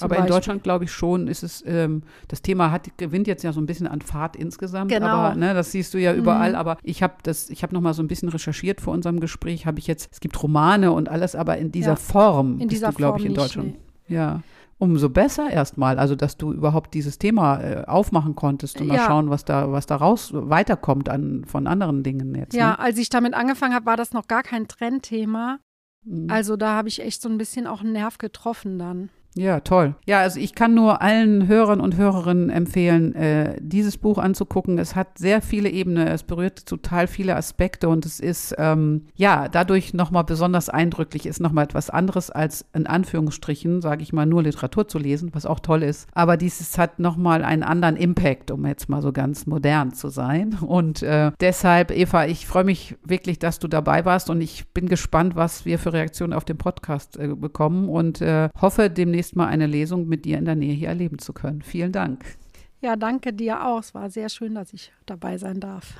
[0.00, 0.26] Aber Beispiel.
[0.26, 3.60] in Deutschland, glaube ich, schon ist es, ähm, das Thema hat, gewinnt jetzt ja so
[3.60, 4.90] ein bisschen an Fahrt insgesamt.
[4.90, 5.06] Genau.
[5.06, 6.50] Aber ne, das siehst du ja überall.
[6.50, 6.56] Mhm.
[6.56, 9.66] Aber ich habe das, ich habe noch mal so ein bisschen recherchiert vor unserem Gespräch,
[9.66, 11.96] habe ich jetzt, es gibt Romane und alles, aber in dieser ja.
[11.96, 13.68] Form in dieser du, glaube ich, in Deutschland.
[13.68, 14.14] Nicht, nee.
[14.16, 14.42] Ja.
[14.78, 18.94] Umso besser erstmal, also dass du überhaupt dieses Thema äh, aufmachen konntest und ja.
[18.94, 22.52] mal schauen, was da, was daraus weiterkommt an, von anderen Dingen jetzt.
[22.52, 22.78] Ja, ne?
[22.80, 25.60] als ich damit angefangen habe, war das noch gar kein Trendthema.
[26.04, 26.28] Mhm.
[26.28, 29.08] Also da habe ich echt so ein bisschen auch einen Nerv getroffen dann.
[29.36, 29.94] Ja, toll.
[30.06, 34.78] Ja, also ich kann nur allen Hörern und Hörerinnen empfehlen, äh, dieses Buch anzugucken.
[34.78, 39.48] Es hat sehr viele Ebenen, es berührt total viele Aspekte und es ist ähm, ja
[39.48, 44.42] dadurch nochmal besonders eindrücklich, ist nochmal etwas anderes als in Anführungsstrichen, sage ich mal, nur
[44.42, 46.08] Literatur zu lesen, was auch toll ist.
[46.14, 50.56] Aber dieses hat nochmal einen anderen Impact, um jetzt mal so ganz modern zu sein.
[50.66, 54.88] Und äh, deshalb, Eva, ich freue mich wirklich, dass du dabei warst und ich bin
[54.88, 59.36] gespannt, was wir für Reaktionen auf den Podcast äh, bekommen und äh, hoffe demnächst demnächst
[59.36, 61.62] mal eine Lesung mit dir in der Nähe hier erleben zu können.
[61.62, 62.24] Vielen Dank.
[62.80, 63.80] Ja, danke dir auch.
[63.80, 65.94] Es war sehr schön, dass ich dabei sein darf.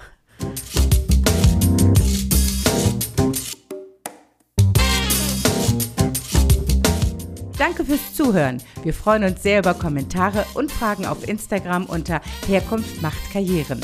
[7.59, 8.59] Danke fürs Zuhören.
[8.83, 13.81] Wir freuen uns sehr über Kommentare und Fragen auf Instagram unter Herkunft macht Karrieren.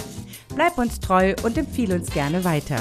[0.55, 2.77] Bleib uns treu und empfehle uns gerne weiter.